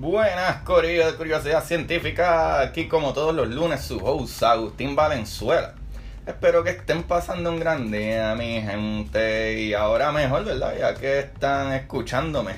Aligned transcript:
Buenas, 0.00 0.62
Corillo 0.62 1.08
de 1.08 1.14
Curiosidad 1.14 1.62
Científica. 1.62 2.62
Aquí, 2.62 2.88
como 2.88 3.12
todos 3.12 3.34
los 3.34 3.50
lunes, 3.50 3.82
su 3.82 3.98
host 3.98 4.42
Agustín 4.42 4.96
Valenzuela. 4.96 5.74
Espero 6.26 6.64
que 6.64 6.70
estén 6.70 7.02
pasando 7.02 7.50
un 7.50 7.60
gran 7.60 7.92
día, 7.92 8.34
mi 8.34 8.62
gente. 8.62 9.60
Y 9.60 9.74
ahora 9.74 10.10
mejor, 10.10 10.46
¿verdad? 10.46 10.72
Ya 10.78 10.94
que 10.94 11.18
están 11.18 11.74
escuchándome. 11.74 12.54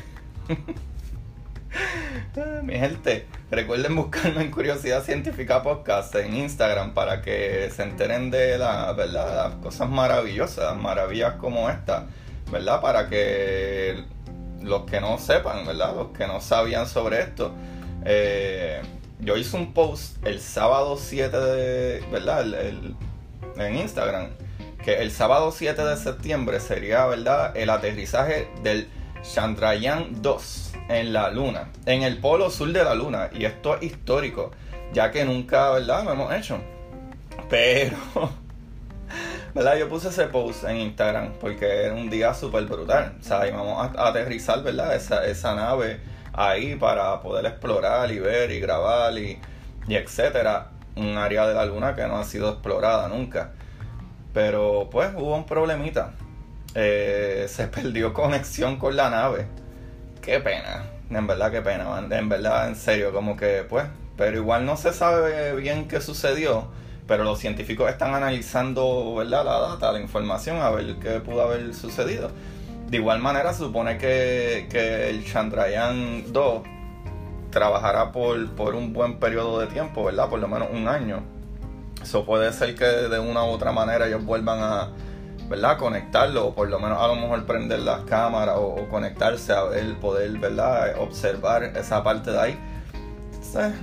mi 2.63 2.75
gente, 2.75 3.27
recuerden 3.51 3.97
buscarme 3.97 4.43
en 4.43 4.53
Curiosidad 4.53 5.03
Científica 5.03 5.65
Podcast 5.65 6.15
en 6.15 6.37
Instagram 6.37 6.95
para 6.95 7.23
que 7.23 7.73
se 7.75 7.83
enteren 7.83 8.31
de 8.31 8.57
¿verdad? 8.57 8.97
las 9.09 9.55
cosas 9.57 9.91
maravillosas, 9.91 10.77
maravillas 10.77 11.35
como 11.41 11.69
esta, 11.69 12.07
¿verdad? 12.53 12.81
Para 12.81 13.09
que 13.09 14.05
los 14.63 14.83
que 14.83 15.01
no 15.01 15.19
sepan, 15.19 15.67
¿verdad? 15.67 15.95
Los 15.95 16.09
que 16.09 16.27
no 16.27 16.41
sabían 16.41 16.87
sobre 16.87 17.21
esto. 17.21 17.53
Eh, 18.05 18.81
yo 19.21 19.37
hice 19.37 19.57
un 19.57 19.73
post 19.73 20.25
el 20.27 20.41
sábado 20.41 20.97
7 20.97 21.37
de, 21.37 22.05
¿verdad? 22.11 22.45
en 23.57 23.77
Instagram, 23.77 24.31
que 24.85 24.95
el 25.01 25.11
sábado 25.11 25.53
7 25.53 25.85
de 25.85 25.97
septiembre 25.97 26.59
sería, 26.61 27.07
¿verdad? 27.07 27.57
El 27.57 27.71
aterrizaje 27.71 28.49
del 28.63 28.89
Chandrayaan 29.23 30.23
2 30.23 30.73
en 30.89 31.13
la 31.13 31.31
Luna, 31.31 31.71
en 31.87 32.03
el 32.03 32.19
polo 32.19 32.51
sur 32.51 32.73
de 32.73 32.83
la 32.83 32.95
Luna. 32.95 33.31
Y 33.33 33.45
esto 33.45 33.77
es 33.77 33.85
histórico, 33.85 34.51
ya 34.93 35.11
que 35.11 35.25
nunca, 35.25 35.71
¿verdad? 35.71 36.05
Lo 36.05 36.13
hemos 36.13 36.35
hecho. 36.35 36.59
Pero 37.49 37.97
¿verdad? 39.55 39.77
Yo 39.77 39.89
puse 39.89 40.09
ese 40.09 40.27
post 40.27 40.65
en 40.65 40.79
Instagram 40.79 41.35
porque 41.41 41.85
era 41.85 41.95
un 41.95 42.09
día 42.09 42.35
súper 42.35 42.65
brutal. 42.65 43.17
O 43.21 43.23
sea, 43.23 43.47
íbamos 43.47 43.97
a, 43.97 44.09
aterrizar, 44.09 44.63
¿verdad? 44.63 44.95
Esa, 44.95 45.27
esa 45.27 45.55
nave 45.55 46.01
ahí 46.33 46.77
para 46.77 47.21
poder 47.21 47.47
explorar 47.47 48.11
y 48.11 48.19
ver 48.19 48.51
y 48.51 48.61
grabar 48.61 49.17
y, 49.19 49.39
y 49.87 49.95
etcétera. 49.95 50.69
Un 50.97 51.17
área 51.17 51.47
de 51.47 51.55
la 51.55 51.65
luna 51.65 51.95
que 51.95 52.07
no 52.07 52.19
ha 52.19 52.25
sido 52.25 52.51
explorada 52.51 53.09
nunca. 53.09 53.53
Pero 54.33 54.89
pues 54.91 55.11
hubo 55.15 55.37
un 55.37 55.47
problemita. 55.47 56.13
Eh, 56.75 57.47
se 57.49 57.67
perdió 57.69 58.13
conexión 58.15 58.77
con 58.77 58.97
la 58.97 59.11
nave. 59.11 59.47
Qué 60.23 60.41
pena. 60.41 60.85
En 61.11 61.27
verdad, 61.27 61.51
qué 61.51 61.61
pena. 61.61 61.99
En 62.11 62.29
verdad, 62.29 62.69
en 62.69 62.77
serio, 62.77 63.13
como 63.13 63.37
que 63.37 63.65
pues. 63.69 63.87
Pero 64.17 64.37
igual 64.37 64.65
no 64.67 64.77
se 64.77 64.93
sabe 64.93 65.55
bien 65.57 65.89
qué 65.89 66.01
sucedió 66.01 66.69
pero 67.07 67.25
los 67.25 67.39
científicos 67.39 67.91
están 67.91 68.15
analizando 68.15 69.15
¿verdad? 69.17 69.45
la 69.45 69.59
data, 69.59 69.93
la 69.93 70.01
información, 70.01 70.59
a 70.61 70.71
ver 70.71 70.97
qué 70.97 71.21
pudo 71.21 71.43
haber 71.43 71.75
sucedido. 71.75 72.31
De 72.89 72.99
igual 72.99 73.21
manera, 73.21 73.53
se 73.53 73.61
supone 73.61 73.99
que, 73.99 74.69
que 74.71 75.09
el 75.09 75.25
Chandrayaan 75.25 76.33
2 76.33 76.63
trabajará 77.51 78.13
por, 78.13 78.51
por 78.55 78.75
un 78.75 78.93
buen 78.93 79.19
periodo 79.19 79.61
de 79.61 79.67
tiempo, 79.67 80.05
¿verdad? 80.05 80.29
Por 80.29 80.41
lo 80.41 80.49
menos 80.49 80.69
un 80.73 80.89
año. 80.89 81.23
Eso 82.03 82.25
puede 82.25 82.53
ser 82.53 82.75
que 82.75 82.85
de 82.85 83.19
una 83.19 83.45
u 83.45 83.49
otra 83.49 83.73
manera 83.73 84.07
ellos 84.07 84.25
vuelvan 84.25 84.59
a 84.61 84.89
¿verdad? 85.49 85.79
conectarlo, 85.79 86.49
o 86.49 86.55
por 86.55 86.69
lo 86.69 86.79
menos 86.79 87.01
a 87.01 87.07
lo 87.09 87.17
mejor 87.17 87.45
prender 87.45 87.81
las 87.81 88.01
cámaras 88.03 88.57
o, 88.57 88.75
o 88.75 88.89
conectarse 88.89 89.53
a 89.53 89.65
ver, 89.65 89.99
poder 89.99 90.39
¿verdad? 90.39 90.99
observar 90.99 91.65
esa 91.65 92.03
parte 92.03 92.31
de 92.31 92.41
ahí 92.41 92.59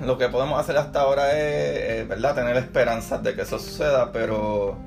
lo 0.02 0.18
que 0.18 0.30
podemos 0.30 0.60
hacer 0.60 0.78
hasta 0.78 1.02
ahora 1.02 1.38
es, 1.38 2.08
¿verdad? 2.08 2.36
Tener 2.36 2.58
esperanzas 2.58 3.22
de 3.22 3.36
que 3.36 3.44
eso 3.44 3.60
suceda, 3.60 4.12
pero 4.12 4.78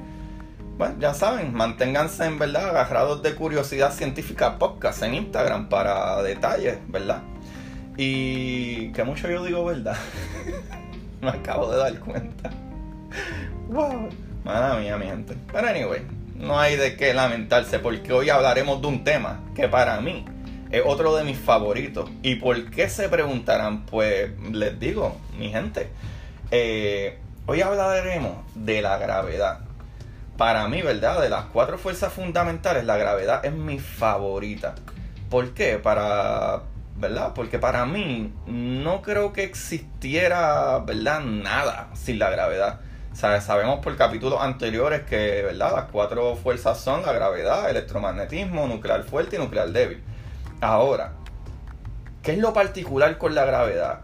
bueno, 0.76 0.96
ya 0.98 1.14
saben, 1.14 1.54
manténganse 1.54 2.24
en 2.24 2.38
verdad 2.38 2.70
agarrados 2.70 3.22
de 3.22 3.34
curiosidad 3.34 3.92
científica 3.92 4.58
podcast 4.58 5.02
en 5.02 5.14
Instagram 5.14 5.68
para 5.68 6.20
detalles, 6.22 6.78
¿verdad? 6.88 7.22
Y 7.96 8.90
que 8.92 9.04
mucho 9.04 9.28
yo 9.28 9.44
digo 9.44 9.64
verdad. 9.64 9.96
Me 11.20 11.30
acabo 11.30 11.70
de 11.70 11.78
dar 11.78 11.98
cuenta. 12.00 12.50
wow. 13.68 14.08
Madre 14.44 14.80
mía, 14.80 14.96
mi 14.96 15.06
gente. 15.06 15.36
Pero 15.52 15.68
anyway, 15.68 16.02
no 16.34 16.58
hay 16.58 16.76
de 16.76 16.96
qué 16.96 17.14
lamentarse 17.14 17.78
porque 17.78 18.12
hoy 18.12 18.30
hablaremos 18.30 18.80
de 18.80 18.88
un 18.88 19.04
tema 19.04 19.40
que 19.54 19.68
para 19.68 20.00
mí 20.00 20.24
es 20.72 20.82
otro 20.86 21.14
de 21.14 21.22
mis 21.22 21.38
favoritos. 21.38 22.10
¿Y 22.22 22.36
por 22.36 22.70
qué 22.70 22.88
se 22.88 23.08
preguntarán? 23.10 23.84
Pues 23.84 24.30
les 24.50 24.80
digo, 24.80 25.16
mi 25.38 25.50
gente, 25.50 25.90
eh, 26.50 27.18
hoy 27.46 27.60
hablaremos 27.60 28.38
de 28.54 28.80
la 28.80 28.96
gravedad. 28.96 29.60
Para 30.38 30.66
mí, 30.68 30.80
¿verdad? 30.80 31.20
De 31.20 31.28
las 31.28 31.44
cuatro 31.44 31.76
fuerzas 31.76 32.14
fundamentales, 32.14 32.86
la 32.86 32.96
gravedad 32.96 33.44
es 33.44 33.52
mi 33.52 33.78
favorita. 33.78 34.74
¿Por 35.28 35.52
qué? 35.52 35.76
Para, 35.76 36.62
¿verdad? 36.96 37.32
Porque 37.34 37.58
para 37.58 37.84
mí 37.84 38.32
no 38.46 39.02
creo 39.02 39.34
que 39.34 39.44
existiera, 39.44 40.78
¿verdad? 40.78 41.20
Nada 41.20 41.90
sin 41.92 42.18
la 42.18 42.30
gravedad. 42.30 42.80
sabemos 43.12 43.80
por 43.80 43.94
capítulos 43.98 44.40
anteriores 44.40 45.02
que, 45.02 45.42
¿verdad? 45.42 45.72
Las 45.76 45.84
cuatro 45.92 46.34
fuerzas 46.34 46.80
son 46.80 47.02
la 47.02 47.12
gravedad, 47.12 47.68
electromagnetismo, 47.68 48.66
nuclear 48.66 49.04
fuerte 49.04 49.36
y 49.36 49.38
nuclear 49.38 49.68
débil. 49.68 50.02
Ahora, 50.62 51.14
¿qué 52.22 52.34
es 52.34 52.38
lo 52.38 52.52
particular 52.52 53.18
con 53.18 53.34
la 53.34 53.44
gravedad? 53.44 53.98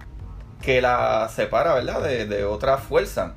Que 0.60 0.82
la 0.82 1.28
separa, 1.32 1.72
¿verdad? 1.72 2.02
De, 2.02 2.26
de 2.26 2.44
otra 2.44 2.78
fuerza. 2.78 3.34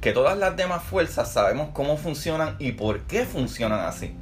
Que 0.00 0.12
todas 0.12 0.38
las 0.38 0.56
demás 0.56 0.84
fuerzas 0.84 1.32
sabemos 1.32 1.70
cómo 1.72 1.96
funcionan 1.96 2.54
y 2.60 2.70
por 2.70 3.00
qué 3.00 3.24
funcionan 3.24 3.80
así. 3.80 4.16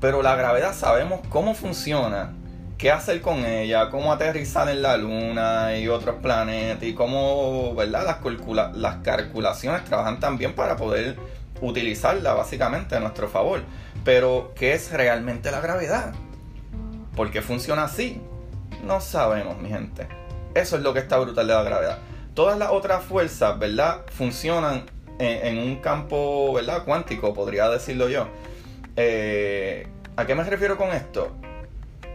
Pero 0.00 0.22
la 0.22 0.34
gravedad 0.34 0.72
sabemos 0.72 1.20
cómo 1.28 1.52
funciona, 1.52 2.32
qué 2.78 2.90
hacer 2.90 3.20
con 3.20 3.44
ella, 3.44 3.90
cómo 3.90 4.14
aterrizar 4.14 4.70
en 4.70 4.80
la 4.80 4.96
luna 4.96 5.76
y 5.76 5.88
otros 5.88 6.16
planetas 6.22 6.84
y 6.84 6.94
cómo, 6.94 7.74
¿verdad? 7.74 8.18
Las, 8.24 8.76
las 8.78 8.96
calculaciones 9.02 9.84
trabajan 9.84 10.20
también 10.20 10.54
para 10.54 10.76
poder 10.76 11.18
utilizarla 11.60 12.32
básicamente 12.32 12.96
a 12.96 13.00
nuestro 13.00 13.28
favor. 13.28 13.60
Pero, 14.06 14.54
¿qué 14.56 14.72
es 14.72 14.90
realmente 14.90 15.50
la 15.50 15.60
gravedad? 15.60 16.14
¿Por 17.18 17.32
qué 17.32 17.42
funciona 17.42 17.82
así? 17.82 18.22
No 18.84 19.00
sabemos, 19.00 19.58
mi 19.58 19.70
gente. 19.70 20.06
Eso 20.54 20.76
es 20.76 20.82
lo 20.82 20.94
que 20.94 21.00
está 21.00 21.18
brutal 21.18 21.48
de 21.48 21.52
la 21.52 21.64
gravedad. 21.64 21.98
Todas 22.32 22.56
las 22.56 22.70
otras 22.70 23.02
fuerzas, 23.02 23.58
¿verdad? 23.58 24.02
Funcionan 24.12 24.84
en, 25.18 25.58
un 25.58 25.80
campo, 25.80 26.52
¿verdad? 26.52 26.84
Cuántico, 26.84 27.34
podría 27.34 27.68
decirlo 27.70 28.08
yo. 28.08 28.28
Eh, 28.94 29.88
¿A 30.14 30.26
qué 30.26 30.36
me 30.36 30.44
refiero 30.44 30.76
con 30.76 30.90
esto? 30.92 31.34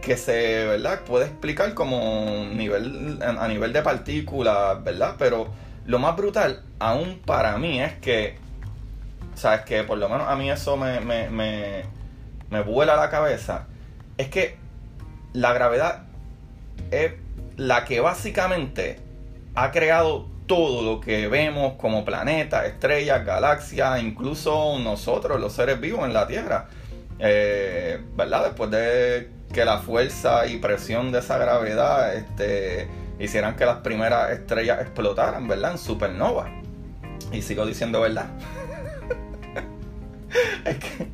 Que 0.00 0.16
se, 0.16 0.64
¿verdad? 0.64 1.02
Puede 1.02 1.26
explicar 1.26 1.74
como 1.74 2.46
nivel, 2.54 3.18
a 3.22 3.46
nivel 3.46 3.74
de 3.74 3.82
partículas, 3.82 4.82
¿verdad? 4.82 5.16
Pero 5.18 5.48
lo 5.84 5.98
más 5.98 6.16
brutal, 6.16 6.62
aún 6.78 7.20
para 7.26 7.58
mí, 7.58 7.78
es 7.78 7.92
que, 7.98 8.38
¿sabes? 9.34 9.66
Que 9.66 9.82
por 9.82 9.98
lo 9.98 10.08
menos 10.08 10.26
a 10.26 10.34
mí 10.34 10.50
eso 10.50 10.78
me, 10.78 11.00
me, 11.00 11.28
me, 11.28 11.82
me 12.48 12.62
vuela 12.62 12.96
la 12.96 13.10
cabeza. 13.10 13.66
Es 14.16 14.28
que 14.28 14.63
la 15.34 15.52
gravedad 15.52 16.04
es 16.90 17.12
la 17.56 17.84
que 17.84 18.00
básicamente 18.00 19.00
ha 19.54 19.70
creado 19.70 20.26
todo 20.46 20.82
lo 20.82 21.00
que 21.00 21.28
vemos 21.28 21.74
como 21.74 22.04
planetas, 22.04 22.66
estrellas, 22.66 23.26
galaxias, 23.26 24.02
incluso 24.02 24.78
nosotros, 24.78 25.40
los 25.40 25.52
seres 25.52 25.80
vivos 25.80 26.04
en 26.04 26.14
la 26.14 26.26
Tierra. 26.26 26.68
Eh, 27.18 28.00
¿Verdad? 28.16 28.44
Después 28.44 28.70
de 28.70 29.30
que 29.52 29.64
la 29.64 29.78
fuerza 29.78 30.46
y 30.46 30.58
presión 30.58 31.12
de 31.12 31.18
esa 31.20 31.38
gravedad 31.38 32.14
este, 32.14 32.88
hicieran 33.18 33.56
que 33.56 33.66
las 33.66 33.78
primeras 33.78 34.30
estrellas 34.32 34.80
explotaran, 34.80 35.48
¿verdad? 35.48 35.72
En 35.72 35.78
supernova. 35.78 36.50
Y 37.32 37.42
sigo 37.42 37.66
diciendo 37.66 38.00
verdad. 38.00 38.26
es 40.64 40.78
que 40.78 41.08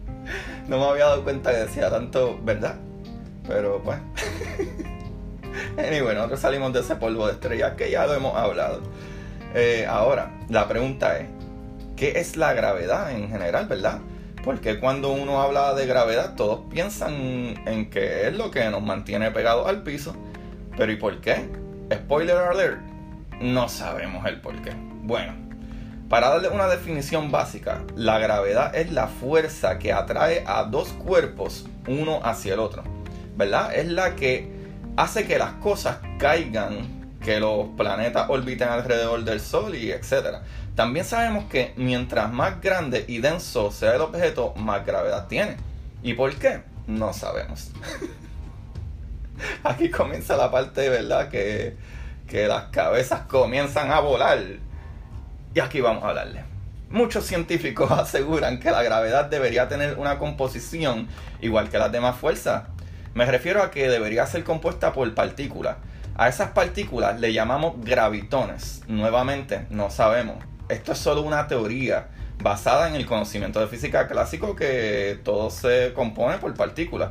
no 0.69 0.79
me 0.79 0.85
había 0.85 1.07
dado 1.07 1.25
cuenta 1.25 1.53
que 1.53 1.59
decía 1.59 1.89
tanto 1.89 2.39
verdad. 2.43 2.77
Pero 3.51 3.83
pues. 3.83 3.99
anyway, 5.77 6.15
nosotros 6.15 6.39
salimos 6.39 6.73
de 6.73 6.81
ese 6.81 6.95
polvo 6.95 7.27
de 7.27 7.33
estrellas 7.33 7.73
que 7.77 7.91
ya 7.91 8.07
lo 8.07 8.15
hemos 8.15 8.37
hablado. 8.37 8.81
Eh, 9.55 9.87
ahora, 9.89 10.31
la 10.49 10.69
pregunta 10.69 11.19
es: 11.19 11.27
¿qué 11.97 12.21
es 12.21 12.37
la 12.37 12.53
gravedad 12.53 13.11
en 13.11 13.29
general, 13.29 13.67
verdad? 13.67 13.99
Porque 14.45 14.79
cuando 14.79 15.11
uno 15.11 15.43
habla 15.43 15.75
de 15.75 15.85
gravedad, 15.87 16.37
todos 16.37 16.61
piensan 16.71 17.13
en 17.67 17.91
que 17.91 18.29
es 18.29 18.35
lo 18.35 18.53
que 18.53 18.71
nos 18.71 18.83
mantiene 18.83 19.33
pegados 19.33 19.69
al 19.69 19.83
piso. 19.83 20.15
Pero 20.77 20.93
¿y 20.93 20.97
por 20.97 21.21
qué? 21.21 21.49
Spoiler 21.93 22.37
alert, 22.37 22.79
no 23.41 23.69
sabemos 23.69 24.25
el 24.27 24.41
por 24.41 24.63
qué. 24.63 24.71
Bueno, 25.03 25.35
para 26.09 26.29
darle 26.29 26.51
una 26.51 26.69
definición 26.69 27.33
básica, 27.33 27.83
la 27.97 28.21
gravedad 28.21 28.77
es 28.77 28.93
la 28.93 29.09
fuerza 29.09 29.81
que 29.81 29.93
atrae 29.93 30.45
a 30.47 30.63
dos 30.63 30.91
cuerpos 30.91 31.67
uno 31.89 32.21
hacia 32.23 32.55
el 32.55 32.61
otro. 32.61 33.00
Es 33.43 33.89
la 33.89 34.17
que 34.17 34.49
hace 34.97 35.27
que 35.27 35.39
las 35.39 35.53
cosas 35.55 35.99
caigan, 36.19 37.19
que 37.23 37.41
los 37.41 37.69
planetas 37.77 38.29
orbiten 38.29 38.69
alrededor 38.69 39.25
del 39.25 39.41
Sol 39.41 39.75
y 39.75 39.91
etcétera. 39.91 40.43
También 40.75 41.05
sabemos 41.05 41.45
que 41.45 41.73
mientras 41.77 42.33
más 42.33 42.61
grande 42.61 43.05
y 43.09 43.19
denso 43.19 43.71
sea 43.71 43.95
el 43.95 44.01
objeto, 44.01 44.55
más 44.57 44.85
gravedad 44.87 45.27
tiene. 45.27 45.57
¿Y 46.03 46.15
por 46.15 46.35
qué? 46.37 46.63
No 46.87 47.13
sabemos. 47.13 47.71
Aquí 49.65 49.91
comienza 49.91 50.37
la 50.37 50.51
parte, 50.51 50.89
¿verdad? 50.89 51.29
Que, 51.29 51.77
que 52.29 52.47
las 52.47 52.65
cabezas 52.67 53.23
comienzan 53.23 53.91
a 53.91 54.01
volar. 54.01 54.39
Y 55.55 55.61
aquí 55.61 55.81
vamos 55.81 56.05
a 56.05 56.11
hablarle. 56.11 56.45
Muchos 56.91 57.25
científicos 57.27 57.91
aseguran 57.91 58.61
que 58.61 58.71
la 58.71 58.83
gravedad 58.83 59.27
debería 59.27 59.69
tener 59.69 59.99
una 59.99 60.19
composición 60.19 61.09
igual 61.41 61.69
que 61.69 61.79
las 61.79 61.93
demás 61.93 62.17
fuerzas. 62.17 62.65
Me 63.15 63.27
refiero 63.27 63.63
a 63.63 63.71
que 63.71 63.89
debería 63.89 64.27
ser 64.27 64.45
compuesta 64.45 64.93
por 64.93 65.13
partículas. 65.15 65.77
A 66.17 66.29
esas 66.29 66.51
partículas 66.51 67.19
le 67.19 67.33
llamamos 67.33 67.85
gravitones. 67.85 68.83
Nuevamente, 68.87 69.67
no 69.71 69.91
sabemos. 69.91 70.37
Esto 70.69 70.93
es 70.93 70.99
solo 70.99 71.23
una 71.23 71.49
teoría 71.49 72.09
basada 72.43 72.89
en 72.89 72.95
el 72.95 73.07
conocimiento 73.07 73.61
de 73.61 73.67
física 73.67 74.07
clásico 74.07 74.55
que 74.55 75.19
todo 75.25 75.51
se 75.51 75.93
compone 75.93 76.39
por 76.39 76.55
partículas. 76.55 77.11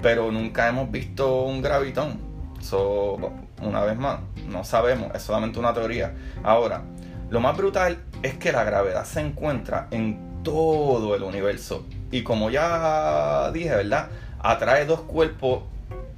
Pero 0.00 0.30
nunca 0.30 0.68
hemos 0.68 0.90
visto 0.90 1.42
un 1.42 1.62
gravitón. 1.62 2.20
So, 2.60 3.32
una 3.60 3.82
vez 3.82 3.96
más, 3.96 4.20
no 4.48 4.62
sabemos, 4.62 5.14
es 5.14 5.22
solamente 5.22 5.58
una 5.58 5.74
teoría. 5.74 6.14
Ahora, 6.44 6.82
lo 7.30 7.40
más 7.40 7.56
brutal 7.56 7.98
es 8.22 8.34
que 8.34 8.52
la 8.52 8.62
gravedad 8.62 9.04
se 9.04 9.20
encuentra 9.20 9.88
en 9.90 10.42
todo 10.44 11.16
el 11.16 11.22
universo. 11.24 11.86
Y 12.10 12.22
como 12.22 12.50
ya 12.50 13.50
dije, 13.52 13.70
¿verdad? 13.70 14.08
Atrae 14.44 14.84
dos 14.84 15.00
cuerpos, 15.00 15.62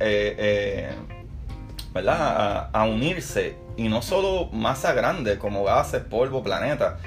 eh, 0.00 0.34
eh, 0.37 0.90
¿verdad? 1.94 2.70
A, 2.70 2.70
a, 2.73 2.84
unirse. 2.84 3.56
Y 3.76 3.88
no 3.88 4.02
solo 4.02 4.50
masa 4.52 4.93
grande 4.94 5.38
como 5.38 5.62
gases, 5.62 6.02
polvo, 6.02 6.43
planetas. 6.43 7.00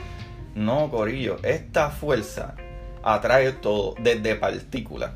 No, 0.55 0.89
Corillo. 0.89 1.35
Esta 1.43 1.89
fuerza 1.89 2.55
atrae 3.03 3.51
todo, 3.51 3.95
desde 3.99 4.35
partículas. 4.35 5.11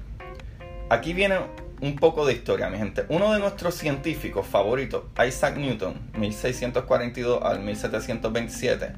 Aquí 0.90 1.14
viene 1.14 1.38
un 1.80 1.96
poco 1.96 2.26
de 2.26 2.34
historia, 2.34 2.70
mi 2.70 2.78
gente. 2.78 3.06
Uno 3.10 3.34
de 3.34 3.40
nuestros 3.40 3.76
científicos 3.76 4.46
favoritos, 4.46 5.04
Isaac 5.26 5.56
Newton, 5.58 5.96
1642 6.18 7.42
al 7.44 7.62
1727, 7.62 8.92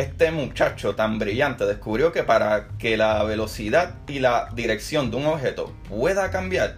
este 0.00 0.30
muchacho 0.30 0.94
tan 0.94 1.18
brillante 1.18 1.66
descubrió 1.66 2.12
que 2.12 2.22
para 2.22 2.68
que 2.78 2.96
la 2.96 3.22
velocidad 3.22 3.94
y 4.08 4.18
la 4.18 4.48
dirección 4.54 5.10
de 5.10 5.18
un 5.18 5.26
objeto 5.26 5.72
pueda 5.88 6.30
cambiar, 6.30 6.76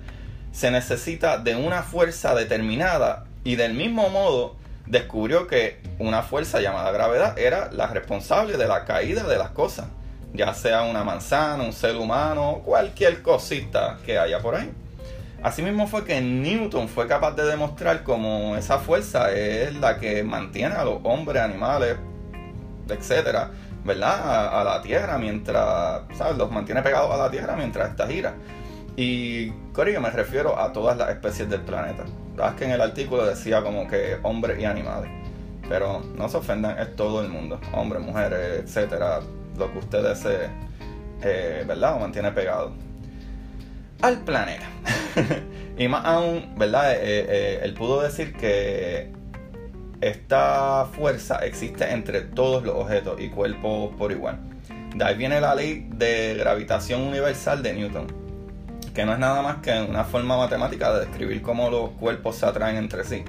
se 0.51 0.71
necesita 0.71 1.39
de 1.39 1.57
una 1.57 1.83
fuerza 1.83 2.35
determinada 2.35 3.25
y 3.45 3.57
del 3.57 3.75
mismo 3.75 4.11
modo 4.11 4.57
descubrió 4.87 5.47
que 5.47 5.81
una 5.99 6.23
fuerza 6.23 6.61
llamada 6.61 6.91
gravedad 6.91 7.39
era 7.39 7.71
la 7.73 7.87
responsable 7.87 8.57
de 8.57 8.67
la 8.67 8.85
caída 8.85 9.23
de 9.23 9.39
las 9.39 9.51
cosas, 9.51 9.87
ya 10.35 10.53
sea 10.55 10.83
una 10.83 11.05
manzana, 11.05 11.63
un 11.63 11.73
ser 11.73 11.97
humano, 11.97 12.63
cualquier 12.65 13.23
cosita 13.23 13.99
que 14.05 14.19
haya 14.19 14.41
por 14.41 14.57
ahí. 14.57 14.71
Asimismo 15.43 15.87
fue 15.89 16.05
que 16.05 16.21
Newton 16.21 16.89
fue 16.89 17.09
capaz 17.09 17.33
de 17.33 17.45
demostrar 17.45 18.03
cómo 18.05 18.57
esa 18.57 18.79
fuerza 18.79 19.33
es 19.33 19.75
la 19.75 19.99
que 19.99 20.23
mantiene 20.23 20.75
a 20.75 20.85
los 20.85 21.01
hombres, 21.03 21.43
animales, 21.43 21.97
etcétera, 22.89 23.51
¿verdad? 23.85 24.61
A, 24.61 24.65
la 24.65 24.83
Tierra 24.83 25.19
mientras, 25.19 26.03
¿sabes? 26.15 26.37
Los 26.37 26.51
mantiene 26.51 26.83
pegados 26.83 27.11
a 27.13 27.17
la 27.17 27.31
Tierra 27.31 27.57
mientras 27.57 27.91
esta 27.91 28.07
gira. 28.07 28.35
Y, 28.97 29.51
Corillo, 29.73 30.01
me 30.01 30.11
refiero 30.11 30.59
a 30.59 30.73
todas 30.73 30.97
las 30.97 31.11
especies 31.11 31.49
del 31.49 31.63
planeta. 31.63 32.05
Sabes 32.37 32.55
que 32.55 32.65
en 32.65 32.73
el 32.73 32.81
artículo 32.81 33.25
decía 33.25 33.63
como 33.63 33.87
que 33.89 34.19
hombres 34.23 34.61
y 34.61 34.65
animales. 34.65 35.11
Pero 35.69 36.01
no 36.17 36.29
se 36.29 36.37
ofendan, 36.37 36.79
es 36.79 36.95
todo 36.97 37.23
el 37.23 37.29
mundo. 37.29 37.61
Hombres, 37.73 38.03
mujeres, 38.03 38.65
etcétera. 38.65 39.21
Lo 39.57 39.73
que 39.73 39.79
ustedes 39.79 40.19
se, 40.19 40.49
eh, 41.23 41.65
¿verdad? 41.67 41.97
O 41.97 42.01
mantiene 42.01 42.33
pegado 42.33 42.73
al 44.03 44.19
planeta. 44.19 44.67
y 45.79 45.89
más 45.89 46.05
aún, 46.05 46.55
¿verdad? 46.59 46.93
Eh, 46.93 46.99
eh, 47.03 47.61
él 47.63 47.73
pudo 47.75 48.03
decir 48.03 48.35
que 48.35 49.13
esta 50.03 50.89
fuerza 50.97 51.39
existe 51.39 51.91
entre 51.91 52.23
todos 52.23 52.65
los 52.65 52.75
objetos 52.75 53.21
y 53.21 53.29
cuerpos 53.29 53.95
por 53.97 54.11
igual. 54.11 54.39
De 54.97 55.05
ahí 55.05 55.17
viene 55.17 55.41
la 55.41 55.55
ley 55.55 55.87
de 55.95 56.35
gravitación 56.35 57.03
universal 57.03 57.63
de 57.63 57.73
Newton, 57.73 58.07
que 58.93 59.07
no 59.07 59.13
es 59.13 59.19
nada 59.21 59.43
más 59.43 59.59
que 59.59 59.71
una 59.89 60.03
forma 60.03 60.37
matemática 60.37 60.93
de 60.93 61.07
describir 61.07 61.41
cómo 61.41 61.71
los 61.71 61.91
cuerpos 61.91 62.37
se 62.37 62.47
atraen 62.47 62.77
entre 62.77 63.05
sí. 63.05 63.25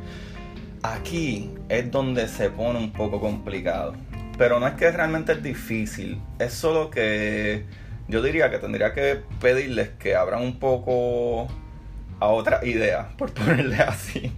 Aquí 0.82 1.52
es 1.70 1.90
donde 1.92 2.28
se 2.28 2.50
pone 2.50 2.80
un 2.80 2.92
poco 2.92 3.22
complicado. 3.22 3.94
Pero 4.38 4.60
no 4.60 4.68
es 4.68 4.74
que 4.74 4.92
realmente 4.92 5.34
es 5.34 5.44
difícil, 5.44 6.20
es 6.40 6.54
solo 6.54 6.90
que 6.90 7.66
yo 8.08 8.24
diría 8.24 8.50
que 8.50 8.58
tendría 8.58 8.92
que 8.94 9.22
pedirles 9.40 9.90
que 10.00 10.16
abran 10.16 10.42
un 10.42 10.58
poco 10.58 11.48
a 12.20 12.28
otra 12.30 12.66
idea, 12.66 13.10
por 13.16 13.32
ponerle 13.32 13.78
así. 13.78 14.34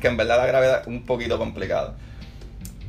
Que 0.00 0.08
en 0.08 0.16
verdad 0.16 0.38
la 0.38 0.46
gravedad 0.46 0.80
es 0.82 0.86
un 0.86 1.04
poquito 1.04 1.38
complicado. 1.38 1.94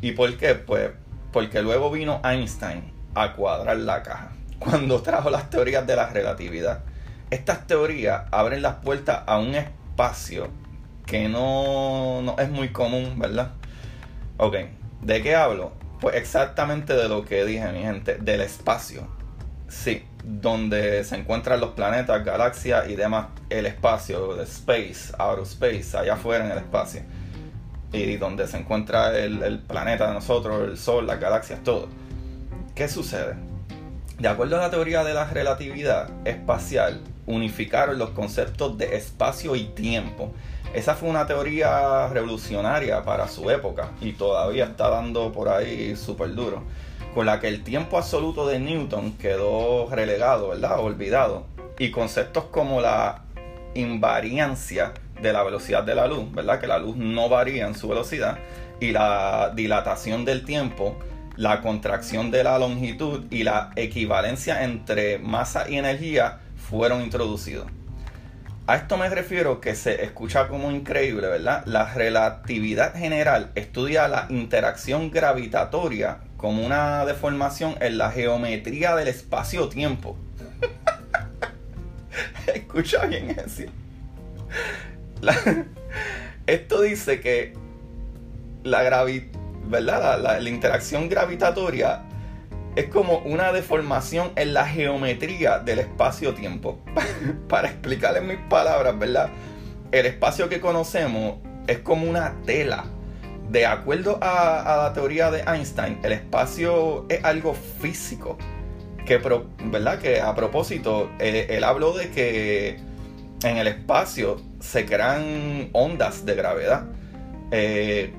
¿Y 0.01 0.11
por 0.11 0.37
qué? 0.37 0.55
Pues 0.55 0.91
porque 1.31 1.61
luego 1.61 1.91
vino 1.91 2.21
Einstein 2.23 2.91
a 3.15 3.33
cuadrar 3.33 3.77
la 3.77 4.03
caja, 4.03 4.31
cuando 4.59 5.01
trajo 5.01 5.29
las 5.29 5.49
teorías 5.49 5.85
de 5.87 5.95
la 5.95 6.09
relatividad. 6.09 6.83
Estas 7.29 7.67
teorías 7.67 8.23
abren 8.31 8.61
las 8.61 8.75
puertas 8.75 9.21
a 9.25 9.39
un 9.39 9.55
espacio 9.55 10.49
que 11.05 11.29
no, 11.29 12.21
no 12.21 12.35
es 12.37 12.49
muy 12.49 12.69
común, 12.69 13.17
¿verdad? 13.17 13.51
Ok, 14.37 14.55
¿de 15.01 15.21
qué 15.21 15.35
hablo? 15.35 15.73
Pues 15.99 16.15
exactamente 16.15 16.93
de 16.93 17.07
lo 17.07 17.23
que 17.25 17.45
dije, 17.45 17.71
mi 17.71 17.81
gente, 17.81 18.15
del 18.15 18.41
espacio 18.41 19.20
Sí, 19.71 20.03
donde 20.21 21.01
se 21.05 21.15
encuentran 21.15 21.61
los 21.61 21.69
planetas, 21.71 22.25
galaxias 22.25 22.89
y 22.89 22.97
demás, 22.97 23.27
el 23.49 23.65
espacio, 23.65 24.35
el 24.35 24.41
space, 24.41 25.13
outer 25.17 25.43
space, 25.43 25.97
allá 25.97 26.15
afuera 26.15 26.45
en 26.45 26.51
el 26.51 26.57
espacio. 26.57 27.03
Y 27.93 28.17
donde 28.17 28.47
se 28.47 28.57
encuentra 28.57 29.17
el, 29.17 29.41
el 29.41 29.59
planeta 29.59 30.09
de 30.09 30.13
nosotros, 30.13 30.69
el 30.69 30.77
Sol, 30.77 31.07
las 31.07 31.21
galaxias, 31.21 31.63
todo. 31.63 31.87
¿Qué 32.75 32.89
sucede? 32.89 33.35
De 34.19 34.27
acuerdo 34.27 34.57
a 34.57 34.59
la 34.59 34.69
teoría 34.69 35.05
de 35.05 35.13
la 35.13 35.23
relatividad 35.23 36.09
espacial, 36.27 36.99
unificaron 37.25 37.97
los 37.97 38.09
conceptos 38.09 38.77
de 38.77 38.97
espacio 38.97 39.55
y 39.55 39.63
tiempo. 39.67 40.33
Esa 40.73 40.95
fue 40.95 41.07
una 41.09 41.25
teoría 41.25 42.09
revolucionaria 42.09 43.03
para 43.03 43.29
su 43.29 43.49
época 43.49 43.91
y 44.01 44.11
todavía 44.11 44.65
está 44.65 44.89
dando 44.89 45.31
por 45.31 45.47
ahí 45.47 45.95
súper 45.95 46.35
duro 46.35 46.63
con 47.13 47.25
la 47.25 47.39
que 47.39 47.47
el 47.47 47.63
tiempo 47.63 47.97
absoluto 47.97 48.47
de 48.47 48.59
Newton 48.59 49.13
quedó 49.17 49.89
relegado, 49.89 50.49
¿verdad? 50.49 50.79
Olvidado. 50.79 51.45
Y 51.77 51.91
conceptos 51.91 52.45
como 52.45 52.81
la 52.81 53.23
invariancia 53.73 54.93
de 55.21 55.33
la 55.33 55.43
velocidad 55.43 55.83
de 55.83 55.95
la 55.95 56.07
luz, 56.07 56.31
¿verdad? 56.33 56.59
Que 56.59 56.67
la 56.67 56.79
luz 56.79 56.95
no 56.95 57.29
varía 57.29 57.67
en 57.67 57.75
su 57.75 57.87
velocidad. 57.87 58.37
Y 58.79 58.91
la 58.91 59.51
dilatación 59.55 60.25
del 60.25 60.45
tiempo, 60.45 60.97
la 61.35 61.61
contracción 61.61 62.31
de 62.31 62.43
la 62.43 62.57
longitud 62.57 63.25
y 63.29 63.43
la 63.43 63.71
equivalencia 63.75 64.63
entre 64.63 65.19
masa 65.19 65.69
y 65.69 65.77
energía 65.77 66.39
fueron 66.55 67.01
introducidos. 67.01 67.67
A 68.67 68.75
esto 68.75 68.95
me 68.95 69.09
refiero 69.09 69.59
que 69.59 69.75
se 69.75 70.03
escucha 70.03 70.47
como 70.47 70.71
increíble, 70.71 71.27
¿verdad? 71.27 71.63
La 71.65 71.93
relatividad 71.93 72.95
general 72.95 73.51
estudia 73.55 74.07
la 74.07 74.27
interacción 74.29 75.11
gravitatoria 75.11 76.19
como 76.41 76.65
una 76.65 77.05
deformación 77.05 77.75
en 77.81 77.99
la 77.99 78.09
geometría 78.09 78.95
del 78.95 79.07
espacio-tiempo. 79.07 80.17
Escucha 82.53 83.05
bien 83.05 83.29
eso. 83.29 83.71
esto 86.47 86.81
dice 86.81 87.21
que 87.21 87.53
la, 88.63 89.05
¿verdad? 89.65 90.39
La, 90.41 90.49
interacción 90.49 91.09
gravitatoria 91.09 92.01
es 92.75 92.85
como 92.85 93.19
una 93.19 93.51
deformación 93.51 94.31
en 94.35 94.55
la 94.55 94.65
geometría 94.65 95.59
del 95.59 95.77
espacio-tiempo. 95.77 96.79
Para 97.49 97.67
explicarle 97.67 98.17
en 98.17 98.27
mis 98.27 98.39
palabras, 98.49 98.97
¿verdad? 98.97 99.29
El 99.91 100.07
espacio 100.07 100.49
que 100.49 100.59
conocemos 100.59 101.35
es 101.67 101.77
como 101.79 102.09
una 102.09 102.33
tela 102.47 102.85
de 103.51 103.65
acuerdo 103.65 104.17
a, 104.21 104.77
la 104.83 104.93
teoría 104.93 105.29
de 105.29 105.41
Einstein, 105.41 105.99
el 106.03 106.13
espacio 106.13 107.05
es 107.09 107.23
algo 107.23 107.53
físico. 107.53 108.37
Que, 109.05 109.17
¿verdad? 109.65 109.99
que 109.99 110.21
a 110.21 110.33
propósito, 110.33 111.11
eh, 111.19 111.47
él 111.49 111.65
habló 111.65 111.91
de 111.91 112.11
que 112.11 112.79
en 113.43 113.57
el 113.57 113.67
espacio 113.67 114.41
se 114.61 114.85
crean 114.85 115.69
ondas 115.73 116.25
de 116.25 116.35
gravedad. 116.35 116.85
Eh, 117.51 118.13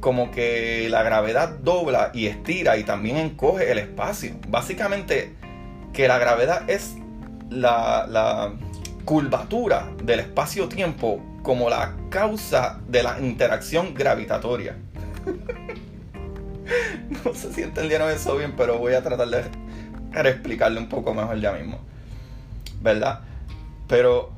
como 0.00 0.30
que 0.30 0.88
la 0.88 1.02
gravedad 1.02 1.58
dobla 1.60 2.10
y 2.14 2.26
estira 2.26 2.78
y 2.78 2.84
también 2.84 3.18
encoge 3.18 3.70
el 3.70 3.78
espacio. 3.78 4.36
Básicamente, 4.48 5.34
que 5.92 6.08
la 6.08 6.18
gravedad 6.18 6.68
es 6.70 6.96
la, 7.50 8.06
la 8.08 8.54
curvatura 9.04 9.90
del 10.02 10.20
espacio-tiempo 10.20 11.20
como 11.44 11.68
la 11.68 11.94
causa 12.08 12.80
de 12.88 13.04
la 13.04 13.20
interacción 13.20 13.94
gravitatoria. 13.94 14.76
no 17.24 17.34
sé 17.34 17.52
si 17.52 17.62
entendieron 17.62 18.10
eso 18.10 18.36
bien, 18.36 18.54
pero 18.56 18.78
voy 18.78 18.94
a 18.94 19.02
tratar 19.02 19.28
de 19.28 20.30
explicarle 20.30 20.80
un 20.80 20.88
poco 20.88 21.14
mejor 21.14 21.38
ya 21.38 21.52
mismo. 21.52 21.78
¿Verdad? 22.80 23.20
Pero 23.86 24.32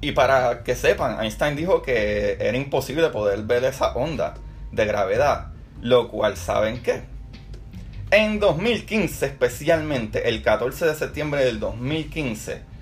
Y 0.00 0.12
para 0.12 0.62
que 0.62 0.76
sepan, 0.76 1.20
Einstein 1.20 1.56
dijo 1.56 1.82
que 1.82 2.36
era 2.38 2.56
imposible 2.56 3.08
poder 3.08 3.42
ver 3.42 3.64
esa 3.64 3.94
onda 3.94 4.34
de 4.70 4.84
gravedad, 4.84 5.48
lo 5.80 6.08
cual 6.08 6.36
saben 6.36 6.82
qué. 6.82 7.02
En 8.10 8.38
2015, 8.38 9.26
especialmente 9.26 10.28
el 10.28 10.42
14 10.42 10.86
de 10.86 10.94
septiembre 10.94 11.44
del 11.44 11.58
2015, 11.58 12.73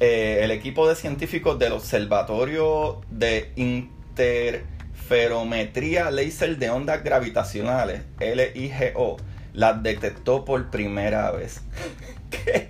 eh, 0.00 0.40
el 0.42 0.50
equipo 0.50 0.88
de 0.88 0.94
científicos 0.94 1.58
del 1.58 1.72
Observatorio 1.72 3.00
de 3.10 3.52
Interferometría 3.56 6.10
Láser 6.10 6.58
de 6.58 6.70
Ondas 6.70 7.02
Gravitacionales, 7.02 8.02
LIGO, 8.20 9.16
las 9.54 9.82
detectó 9.82 10.44
por 10.44 10.70
primera 10.70 11.32
vez. 11.32 11.62
¿Qué? 12.30 12.68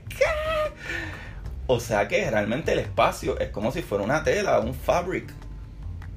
O 1.71 1.81
sea 1.81 2.09
que 2.09 2.31
realmente 2.31 2.73
el 2.73 2.79
espacio 2.79 3.39
es 3.39 3.51
como 3.51 3.73
si 3.73 3.83
fuera 3.83 4.03
una 4.03 4.25
tela, 4.25 4.59
un 4.61 4.73
fabric. 4.73 5.31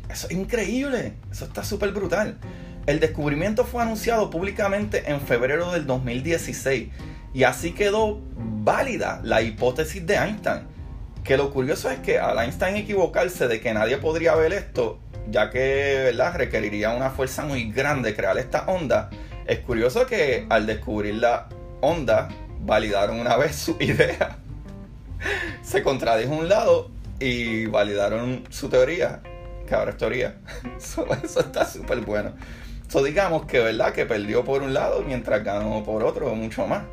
Eso 0.09 0.27
es 0.27 0.33
increíble, 0.33 1.11
eso 1.29 1.43
está 1.43 1.65
súper 1.65 1.91
brutal. 1.91 2.37
El 2.85 3.01
descubrimiento 3.01 3.65
fue 3.65 3.83
anunciado 3.83 4.29
públicamente 4.29 5.11
en 5.11 5.19
febrero 5.19 5.73
del 5.73 5.85
2016 5.85 6.87
y 7.33 7.43
así 7.43 7.73
quedó 7.73 8.21
válida 8.63 9.19
la 9.25 9.41
hipótesis 9.41 10.07
de 10.07 10.15
Einstein. 10.15 10.61
Que 11.23 11.37
lo 11.37 11.51
curioso 11.51 11.89
es 11.89 11.99
que 11.99 12.19
al 12.19 12.39
Einstein 12.39 12.75
equivocarse 12.75 13.47
de 13.47 13.61
que 13.61 13.73
nadie 13.73 13.97
podría 13.97 14.35
ver 14.35 14.53
esto, 14.53 14.99
ya 15.29 15.49
que 15.49 16.01
¿verdad? 16.05 16.35
requeriría 16.35 16.89
una 16.91 17.11
fuerza 17.11 17.43
muy 17.45 17.71
grande 17.71 18.15
crear 18.15 18.37
esta 18.37 18.65
onda, 18.65 19.09
es 19.45 19.59
curioso 19.59 20.05
que 20.05 20.45
al 20.49 20.65
descubrir 20.65 21.15
la 21.15 21.47
onda 21.81 22.29
validaron 22.61 23.19
una 23.19 23.37
vez 23.37 23.55
su 23.55 23.77
idea 23.79 24.37
se 25.61 25.83
contradijo 25.83 26.33
un 26.33 26.49
lado 26.49 26.89
y 27.19 27.65
validaron 27.67 28.43
su 28.49 28.69
teoría, 28.69 29.21
que 29.67 29.75
ahora 29.75 29.91
es 29.91 29.97
teoría. 29.97 30.37
eso, 30.77 31.05
está 31.39 31.65
súper 31.65 32.01
bueno. 32.01 32.33
So, 32.87 33.03
digamos 33.03 33.45
que 33.45 33.59
verdad 33.59 33.93
que 33.93 34.05
perdió 34.05 34.43
por 34.43 34.63
un 34.63 34.73
lado 34.73 35.01
mientras 35.03 35.43
ganó 35.43 35.83
por 35.83 36.03
otro 36.03 36.33
mucho 36.35 36.67
más. 36.67 36.83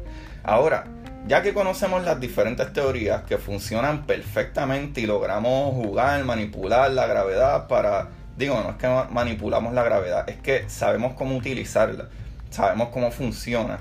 Ahora, 0.45 0.85
ya 1.29 1.43
que 1.43 1.53
conocemos 1.53 2.03
las 2.05 2.19
diferentes 2.19 2.73
teorías 2.73 3.23
que 3.25 3.37
funcionan 3.37 4.07
perfectamente 4.07 5.03
y 5.03 5.07
logramos 5.07 5.75
jugar, 5.75 6.25
manipular 6.25 6.91
la 6.91 7.07
gravedad 7.07 7.69
para... 7.69 8.09
Digo, 8.37 8.59
no 8.63 8.71
es 8.71 8.77
que 8.77 8.89
manipulamos 9.11 9.75
la 9.75 9.83
gravedad, 9.83 10.29
es 10.29 10.37
que 10.37 10.69
sabemos 10.71 11.13
cómo 11.15 11.37
utilizarla, 11.37 12.09
sabemos 12.51 12.89
cómo 12.89 13.11
funciona, 13.11 13.81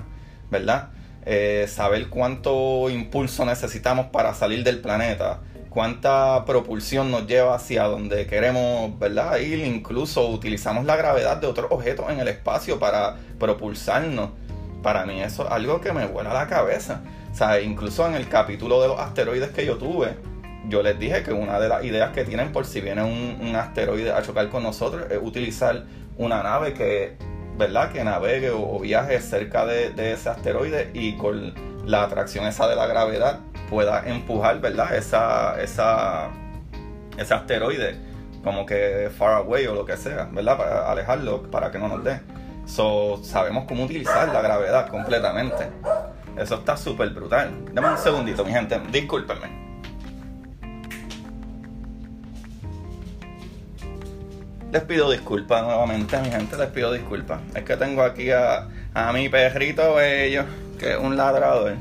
¿verdad? 0.50 0.88
Eh, 1.24 1.66
saber 1.68 2.08
cuánto 2.08 2.90
impulso 2.90 3.46
necesitamos 3.46 4.06
para 4.06 4.34
salir 4.34 4.64
del 4.64 4.80
planeta, 4.80 5.40
cuánta 5.70 6.44
propulsión 6.44 7.10
nos 7.10 7.26
lleva 7.26 7.54
hacia 7.54 7.84
donde 7.84 8.26
queremos 8.26 8.98
¿verdad? 8.98 9.38
ir, 9.38 9.60
incluso 9.60 10.28
utilizamos 10.28 10.84
la 10.84 10.96
gravedad 10.96 11.36
de 11.38 11.46
otros 11.46 11.68
objetos 11.70 12.10
en 12.10 12.20
el 12.20 12.28
espacio 12.28 12.78
para 12.78 13.14
propulsarnos. 13.38 14.30
Para 14.82 15.06
mí 15.06 15.22
eso 15.22 15.46
es 15.46 15.52
algo 15.52 15.80
que 15.80 15.92
me 15.92 16.06
vuela 16.06 16.34
la 16.34 16.46
cabeza. 16.46 17.00
Incluso 17.62 18.06
en 18.06 18.14
el 18.14 18.28
capítulo 18.28 18.80
de 18.82 18.88
los 18.88 18.98
asteroides 18.98 19.50
que 19.50 19.64
yo 19.64 19.76
tuve, 19.76 20.16
yo 20.68 20.82
les 20.82 20.98
dije 20.98 21.22
que 21.22 21.32
una 21.32 21.60
de 21.60 21.68
las 21.68 21.84
ideas 21.84 22.12
que 22.12 22.24
tienen 22.24 22.52
por 22.52 22.66
si 22.66 22.80
viene 22.80 23.02
un 23.02 23.54
asteroide 23.56 24.12
a 24.12 24.22
chocar 24.22 24.48
con 24.48 24.62
nosotros 24.62 25.06
es 25.10 25.18
utilizar 25.22 25.84
una 26.16 26.42
nave 26.42 26.74
que 26.74 27.16
¿verdad? 27.58 27.90
Que 27.90 28.04
navegue 28.04 28.50
o, 28.50 28.78
viaje 28.78 29.20
cerca 29.20 29.66
de, 29.66 30.12
ese 30.12 30.28
asteroide 30.30 30.90
y 30.94 31.16
con 31.16 31.52
la 31.84 32.04
atracción 32.04 32.46
esa 32.46 32.68
de 32.68 32.76
la 32.76 32.86
gravedad 32.86 33.40
pueda 33.68 34.08
empujar, 34.08 34.60
¿verdad? 34.60 34.94
Esa, 34.94 35.60
esa, 35.60 36.30
ese 37.18 37.34
asteroide 37.34 37.96
como 38.44 38.64
que 38.64 39.10
far 39.18 39.34
away 39.34 39.66
o 39.66 39.74
lo 39.74 39.84
que 39.84 39.96
sea, 39.96 40.28
¿verdad? 40.32 40.56
Para 40.56 40.90
alejarlo, 40.90 41.50
para 41.50 41.70
que 41.72 41.78
no 41.78 41.88
nos 41.88 42.04
dé. 42.04 42.20
So, 42.64 43.20
sabemos 43.24 43.64
cómo 43.66 43.84
utilizar 43.84 44.28
la 44.28 44.40
gravedad 44.40 44.88
completamente. 44.88 45.68
Eso 46.38 46.54
está 46.54 46.76
súper 46.76 47.10
brutal. 47.10 47.50
Dame 47.72 47.88
un 47.88 47.98
segundito, 47.98 48.44
mi 48.44 48.52
gente. 48.52 48.80
Discúlpenme. 48.92 49.68
Les 54.70 54.82
pido 54.82 55.10
disculpas 55.10 55.64
nuevamente, 55.64 56.18
mi 56.20 56.30
gente, 56.30 56.56
les 56.56 56.68
pido 56.68 56.92
disculpas. 56.92 57.40
Es 57.54 57.64
que 57.64 57.76
tengo 57.76 58.02
aquí 58.02 58.30
a, 58.30 58.68
a 58.94 59.12
mi 59.12 59.28
perrito 59.28 59.94
bello, 59.94 60.44
que 60.78 60.92
es 60.92 60.98
un 60.98 61.16
ladrador. 61.16 61.74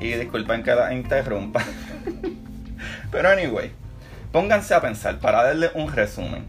Y 0.00 0.12
disculpen 0.12 0.62
que 0.62 0.74
la 0.74 0.94
interrumpa. 0.94 1.60
Pero 3.10 3.28
anyway, 3.28 3.72
pónganse 4.32 4.72
a 4.72 4.80
pensar 4.80 5.18
para 5.18 5.42
darle 5.42 5.70
un 5.74 5.92
resumen. 5.92 6.46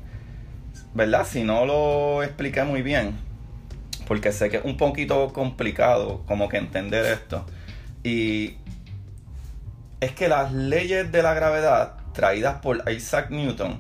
¿Verdad? 0.93 1.25
Si 1.25 1.43
no 1.43 1.65
lo 1.65 2.23
expliqué 2.23 2.63
muy 2.63 2.83
bien, 2.83 3.17
porque 4.09 4.31
sé 4.31 4.49
que 4.49 4.57
es 4.57 4.65
un 4.65 4.75
poquito 4.75 5.31
complicado 5.33 6.23
como 6.25 6.49
que 6.49 6.57
entender 6.57 7.05
esto. 7.05 7.45
Y 8.03 8.57
es 10.01 10.13
que 10.13 10.27
las 10.27 10.51
leyes 10.51 11.11
de 11.11 11.21
la 11.21 11.35
gravedad 11.35 11.93
traídas 12.11 12.55
por 12.55 12.83
Isaac 12.91 13.29
Newton 13.29 13.79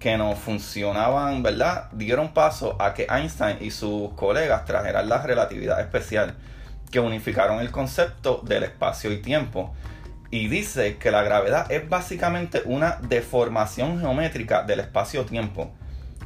que 0.00 0.18
no 0.18 0.34
funcionaban, 0.34 1.44
¿verdad? 1.44 1.92
Dieron 1.92 2.34
paso 2.34 2.76
a 2.82 2.92
que 2.92 3.06
Einstein 3.08 3.58
y 3.60 3.70
sus 3.70 4.14
colegas 4.14 4.64
trajeran 4.64 5.08
la 5.08 5.22
relatividad 5.22 5.80
especial, 5.80 6.34
que 6.90 6.98
unificaron 6.98 7.60
el 7.60 7.70
concepto 7.70 8.42
del 8.44 8.64
espacio 8.64 9.12
y 9.12 9.18
tiempo. 9.18 9.76
Y 10.32 10.48
dice 10.48 10.96
que 10.96 11.12
la 11.12 11.22
gravedad 11.22 11.70
es 11.70 11.88
básicamente 11.88 12.62
una 12.64 12.98
deformación 13.00 14.00
geométrica 14.00 14.64
del 14.64 14.80
espacio-tiempo. 14.80 15.72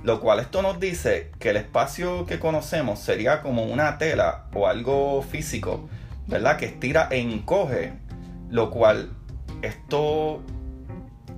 Lo 0.02 0.20
cual 0.20 0.40
esto 0.40 0.62
nos 0.62 0.80
dice 0.80 1.30
que 1.38 1.50
el 1.50 1.56
espacio 1.56 2.26
que 2.26 2.40
conocemos 2.40 2.98
sería 2.98 3.40
como 3.40 3.64
una 3.64 3.98
tela 3.98 4.46
o 4.52 4.66
algo 4.66 5.22
físico, 5.22 5.88
¿verdad? 6.26 6.56
Que 6.56 6.66
estira 6.66 7.08
e 7.10 7.18
encoge. 7.20 7.92
Lo 8.50 8.70
cual 8.70 9.12
esto 9.62 10.42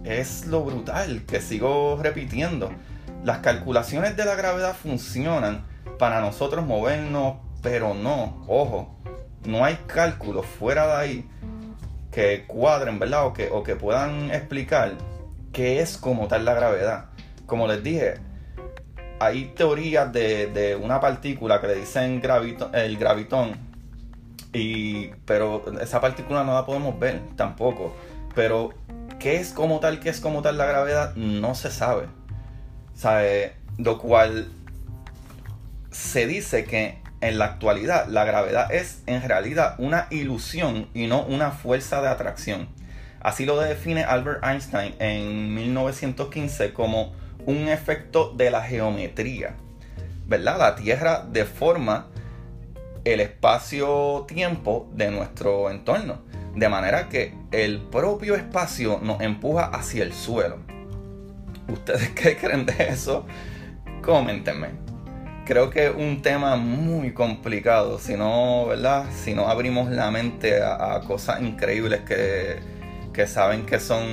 es 0.05 0.47
lo 0.47 0.65
brutal 0.65 1.25
que 1.27 1.41
sigo 1.41 1.99
repitiendo. 2.03 2.71
Las 3.23 3.39
calculaciones 3.39 4.17
de 4.17 4.25
la 4.25 4.35
gravedad 4.35 4.75
funcionan 4.75 5.67
para 5.99 6.21
nosotros 6.21 6.65
movernos, 6.67 7.37
pero 7.63 7.95
no, 7.95 8.45
ojo, 8.49 8.95
no 9.45 9.65
hay 9.65 9.79
cálculos 9.87 10.47
fuera 10.47 10.87
de 10.87 10.93
ahí 10.93 11.31
que 12.11 12.45
cuadren, 12.47 12.99
¿verdad? 12.99 13.27
O 13.27 13.33
que, 13.33 13.49
o 13.51 13.63
que 13.63 13.77
puedan 13.77 14.31
explicar 14.31 14.93
qué 15.53 15.81
es 15.81 15.99
como 15.99 16.29
tal 16.29 16.45
la 16.45 16.55
gravedad. 16.55 17.07
Como 17.47 17.67
les 17.67 17.83
dije, 17.83 18.15
hay 19.27 19.53
teorías 19.57 20.13
de, 20.13 20.79
una 20.81 21.01
partícula 21.01 21.61
que 21.61 21.69
le 21.69 21.75
dicen 21.77 22.23
el 22.73 22.97
gravitón, 22.99 23.57
y, 24.53 25.09
pero 25.25 25.65
esa 25.81 26.01
partícula 26.01 26.45
no 26.45 26.55
la 26.55 26.65
podemos 26.65 26.99
ver 26.99 27.21
tampoco. 27.37 27.95
Pero 28.35 28.73
qué 29.19 29.37
es 29.37 29.53
como 29.53 29.81
tal, 29.81 30.01
qué 30.01 30.11
es 30.11 30.21
como 30.21 30.43
tal 30.43 30.59
la 30.59 30.67
gravedad, 30.67 31.15
no 31.17 31.55
se 31.55 31.71
sabe. 31.71 32.07
¿Sabe? 32.95 33.55
Lo 33.79 33.99
cual 33.99 34.49
se 35.91 36.27
dice 36.27 36.65
que 36.65 36.99
en 37.21 37.39
la 37.39 37.47
actualidad 37.47 38.07
la 38.09 38.25
gravedad 38.25 38.73
es 38.73 39.03
en 39.07 39.23
realidad 39.23 39.75
una 39.79 40.07
ilusión 40.11 40.89
y 40.95 41.07
no 41.07 41.25
una 41.25 41.51
fuerza 41.51 42.01
de 42.01 42.09
atracción. 42.09 42.69
Así 43.21 43.47
lo 43.47 43.59
define 43.59 44.05
Albert 44.05 44.45
Einstein 44.45 44.95
en 44.99 45.55
1915 45.55 46.75
como 46.75 47.15
un 47.47 47.69
efecto 47.69 48.33
de 48.37 48.51
la 48.51 48.63
geometría. 48.63 49.57
¿Verdad? 50.27 50.59
La 50.59 50.75
Tierra 50.77 51.27
deforma 51.31 52.09
el 53.05 53.21
espacio-tiempo 53.21 54.89
de 54.93 55.11
nuestro 55.11 55.71
entorno 55.71 56.23
de 56.55 56.69
manera 56.69 57.09
que 57.09 57.35
el 57.51 57.81
propio 57.81 58.35
espacio 58.37 59.01
nos 59.03 59.21
empuja 59.21 59.67
hacia 59.67 60.05
el 60.05 60.13
suelo. 60.13 60.59
¿Ustedes 61.69 62.11
qué 62.15 62.37
creen 62.37 62.67
de 62.67 62.89
eso? 62.89 63.27
Coméntenme. 64.03 64.69
Creo 65.45 65.69
que 65.69 65.89
es 65.89 65.95
un 65.95 66.23
tema 66.23 66.57
muy 66.57 67.13
complicado, 67.13 67.99
si 67.99 68.15
no, 68.15 68.67
¿verdad? 68.67 69.05
Si 69.13 69.35
no 69.35 69.49
abrimos 69.49 69.91
la 69.91 70.11
mente 70.11 70.63
a, 70.63 71.01
cosas 71.07 71.43
increíbles 71.43 72.01
que, 72.01 72.61
que, 73.13 73.27
saben 73.27 73.67
que 73.67 73.79
son 73.79 74.07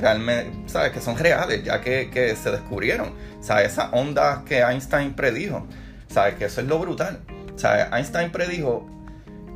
realmente, 0.00 0.68
¿sabes? 0.68 0.92
Que 0.92 1.00
son 1.00 1.16
reales, 1.16 1.62
ya 1.64 1.80
que, 1.80 2.10
que 2.10 2.34
se 2.36 2.50
descubrieron. 2.50 3.12
¿Sabes? 3.40 3.72
Esas 3.72 3.90
ondas 3.92 4.44
que 4.44 4.60
Einstein 4.60 5.14
predijo. 5.14 5.66
¿Sabes? 6.08 6.34
Que 6.34 6.46
eso 6.46 6.60
es 6.60 6.66
lo 6.66 6.78
brutal. 6.78 7.20
¿Sabes? 7.56 7.86
Einstein 7.92 8.30
predijo 8.30 8.88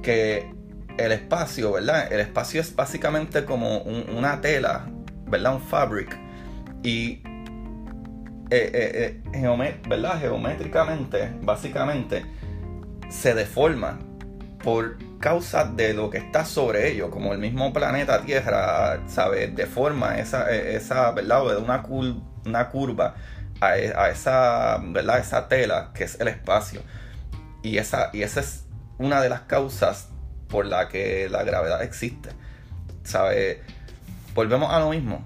que 0.02 0.50
el 0.98 1.12
espacio, 1.12 1.72
¿verdad? 1.72 2.12
El 2.12 2.20
espacio 2.20 2.60
es 2.60 2.74
básicamente 2.74 3.44
como 3.44 3.78
una 3.78 4.40
tela, 4.40 4.86
¿verdad? 5.26 5.54
Un 5.54 5.62
fabric. 5.62 6.16
Y, 6.82 7.22
eh, 8.50 8.70
eh, 8.74 9.22
eh 9.32 9.78
¿verdad? 9.88 10.20
Geométricamente, 10.20 11.32
básicamente, 11.42 12.24
se 13.08 13.34
deforma 13.34 13.98
por 14.62 14.96
causa 15.18 15.64
de 15.64 15.94
lo 15.94 16.10
que 16.10 16.18
está 16.18 16.44
sobre 16.44 16.90
ellos, 16.90 17.10
como 17.10 17.32
el 17.32 17.38
mismo 17.38 17.72
planeta 17.72 18.22
Tierra, 18.22 19.00
¿sabes? 19.06 19.54
Deforma 19.54 20.18
esa, 20.18 20.50
esa 20.50 21.10
¿verdad? 21.12 21.44
De 21.46 21.56
una, 21.56 22.68
curva 22.68 23.14
a, 23.60 23.78
e, 23.78 23.92
a, 23.94 24.10
esa, 24.10 24.78
¿verdad? 24.82 25.18
Esa 25.18 25.48
tela 25.48 25.90
que 25.94 26.04
es 26.04 26.20
el 26.20 26.28
espacio. 26.28 26.82
Y 27.62 27.78
esa, 27.78 28.10
y 28.12 28.22
esa 28.22 28.40
es 28.40 28.64
una 28.98 29.20
de 29.20 29.28
las 29.28 29.42
causas 29.42 30.08
por 30.48 30.66
la 30.66 30.88
que 30.88 31.28
la 31.30 31.44
gravedad 31.44 31.82
existe. 31.82 32.30
¿Sabes? 33.04 33.58
Volvemos 34.34 34.72
a 34.72 34.80
lo 34.80 34.90
mismo. 34.90 35.24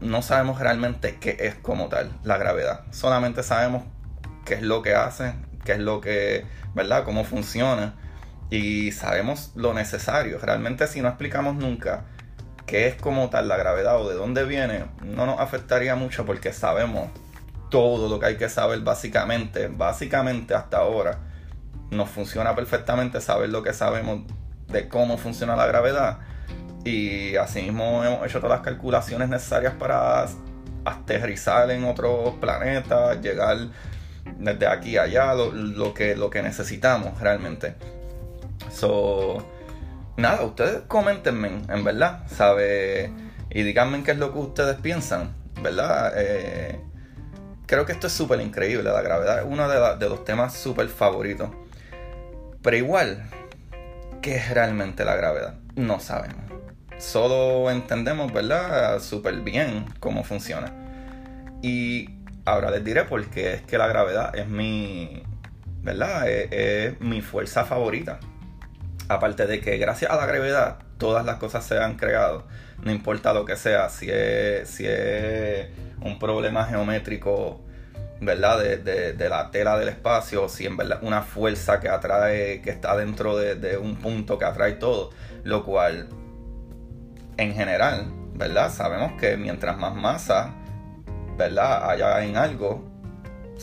No 0.00 0.22
sabemos 0.22 0.58
realmente 0.58 1.18
qué 1.20 1.36
es 1.40 1.54
como 1.56 1.88
tal 1.88 2.10
la 2.24 2.36
gravedad. 2.36 2.82
Solamente 2.90 3.42
sabemos 3.42 3.84
qué 4.44 4.54
es 4.54 4.62
lo 4.62 4.82
que 4.82 4.94
hace, 4.94 5.34
qué 5.64 5.72
es 5.72 5.78
lo 5.78 6.00
que, 6.00 6.44
¿verdad? 6.74 7.04
Cómo 7.04 7.24
funciona 7.24 7.94
y 8.52 8.92
sabemos 8.92 9.50
lo 9.54 9.72
necesario. 9.72 10.38
Realmente 10.38 10.86
si 10.86 11.00
no 11.00 11.08
explicamos 11.08 11.56
nunca 11.56 12.04
qué 12.66 12.86
es 12.86 12.96
como 12.96 13.30
tal 13.30 13.48
la 13.48 13.56
gravedad 13.56 13.98
o 13.98 14.10
de 14.10 14.14
dónde 14.14 14.44
viene, 14.44 14.84
no 15.02 15.24
nos 15.24 15.40
afectaría 15.40 15.96
mucho 15.96 16.26
porque 16.26 16.52
sabemos 16.52 17.08
todo 17.70 18.10
lo 18.10 18.20
que 18.20 18.26
hay 18.26 18.36
que 18.36 18.50
saber 18.50 18.80
básicamente, 18.80 19.68
básicamente 19.68 20.54
hasta 20.54 20.76
ahora. 20.76 21.18
Nos 21.90 22.10
funciona 22.10 22.54
perfectamente 22.54 23.22
saber 23.22 23.48
lo 23.48 23.62
que 23.62 23.72
sabemos 23.72 24.20
de 24.68 24.86
cómo 24.86 25.16
funciona 25.16 25.56
la 25.56 25.64
gravedad. 25.64 26.18
Y 26.84 27.36
asimismo 27.36 28.04
hemos 28.04 28.26
hecho 28.26 28.38
todas 28.38 28.58
las 28.58 28.66
calculaciones 28.66 29.30
necesarias 29.30 29.72
para 29.78 30.26
aterrizar 30.84 31.70
en 31.70 31.84
otros 31.84 32.34
planetas, 32.34 33.18
llegar 33.22 33.56
desde 34.38 34.66
aquí 34.66 34.98
a 34.98 35.04
allá, 35.04 35.32
lo, 35.32 35.94
que, 35.94 36.16
lo 36.16 36.28
que 36.28 36.42
necesitamos 36.42 37.18
realmente. 37.18 38.01
So, 38.72 39.46
nada, 40.16 40.42
ustedes 40.42 40.82
comentenme, 40.88 41.62
en 41.68 41.84
verdad, 41.84 42.26
¿sabe? 42.26 43.12
Y 43.50 43.62
díganme 43.62 44.02
qué 44.02 44.12
es 44.12 44.18
lo 44.18 44.32
que 44.32 44.38
ustedes 44.38 44.76
piensan, 44.76 45.34
¿verdad? 45.60 46.14
Eh, 46.16 46.80
creo 47.66 47.84
que 47.84 47.92
esto 47.92 48.06
es 48.06 48.12
súper 48.14 48.40
increíble, 48.40 48.90
la 48.90 49.02
gravedad 49.02 49.40
es 49.40 49.44
uno 49.46 49.68
de, 49.68 49.96
de 49.98 50.08
los 50.08 50.24
temas 50.24 50.54
súper 50.54 50.88
favoritos. 50.88 51.50
Pero 52.62 52.76
igual, 52.76 53.24
¿qué 54.22 54.36
es 54.36 54.50
realmente 54.50 55.04
la 55.04 55.16
gravedad? 55.16 55.54
No 55.76 56.00
sabemos. 56.00 56.40
Solo 56.98 57.70
entendemos, 57.70 58.32
¿verdad? 58.32 59.00
Súper 59.00 59.40
bien 59.40 59.84
cómo 60.00 60.24
funciona. 60.24 60.72
Y 61.60 62.08
ahora 62.46 62.70
les 62.70 62.82
diré 62.84 63.04
por 63.04 63.24
qué 63.26 63.54
es 63.54 63.62
que 63.62 63.76
la 63.76 63.86
gravedad 63.86 64.34
es 64.34 64.48
mi, 64.48 65.22
¿verdad? 65.82 66.28
es 66.28 66.98
mi 67.00 67.20
fuerza 67.20 67.64
favorita 67.64 68.18
aparte 69.12 69.46
de 69.46 69.60
que 69.60 69.78
gracias 69.78 70.10
a 70.10 70.16
la 70.16 70.26
gravedad 70.26 70.78
todas 70.98 71.24
las 71.24 71.36
cosas 71.36 71.64
se 71.64 71.78
han 71.78 71.96
creado, 71.96 72.44
no 72.82 72.90
importa 72.90 73.32
lo 73.32 73.44
que 73.44 73.56
sea, 73.56 73.88
si 73.88 74.08
es, 74.10 74.68
si 74.68 74.86
es 74.86 75.68
un 76.00 76.18
problema 76.18 76.64
geométrico, 76.64 77.60
¿verdad? 78.20 78.58
De, 78.60 79.28
la 79.28 79.50
tela 79.50 79.78
del 79.78 79.88
espacio, 79.88 80.48
si 80.48 80.66
en 80.66 80.76
verdad 80.76 81.00
una 81.02 81.22
fuerza 81.22 81.80
que 81.80 81.88
atrae, 81.88 82.62
que 82.62 82.70
está 82.70 82.96
dentro 82.96 83.36
de, 83.36 83.76
un 83.76 83.96
punto 83.96 84.38
que 84.38 84.44
atrae 84.44 84.72
todo, 84.72 85.10
lo 85.44 85.64
cual 85.64 86.08
en 87.36 87.54
general, 87.54 88.12
¿verdad? 88.34 88.70
Sabemos 88.70 89.12
que 89.20 89.36
mientras 89.36 89.76
más 89.76 89.94
masa, 89.94 90.54
¿verdad? 91.36 91.90
Haya 91.90 92.24
en 92.24 92.36
algo, 92.36 92.84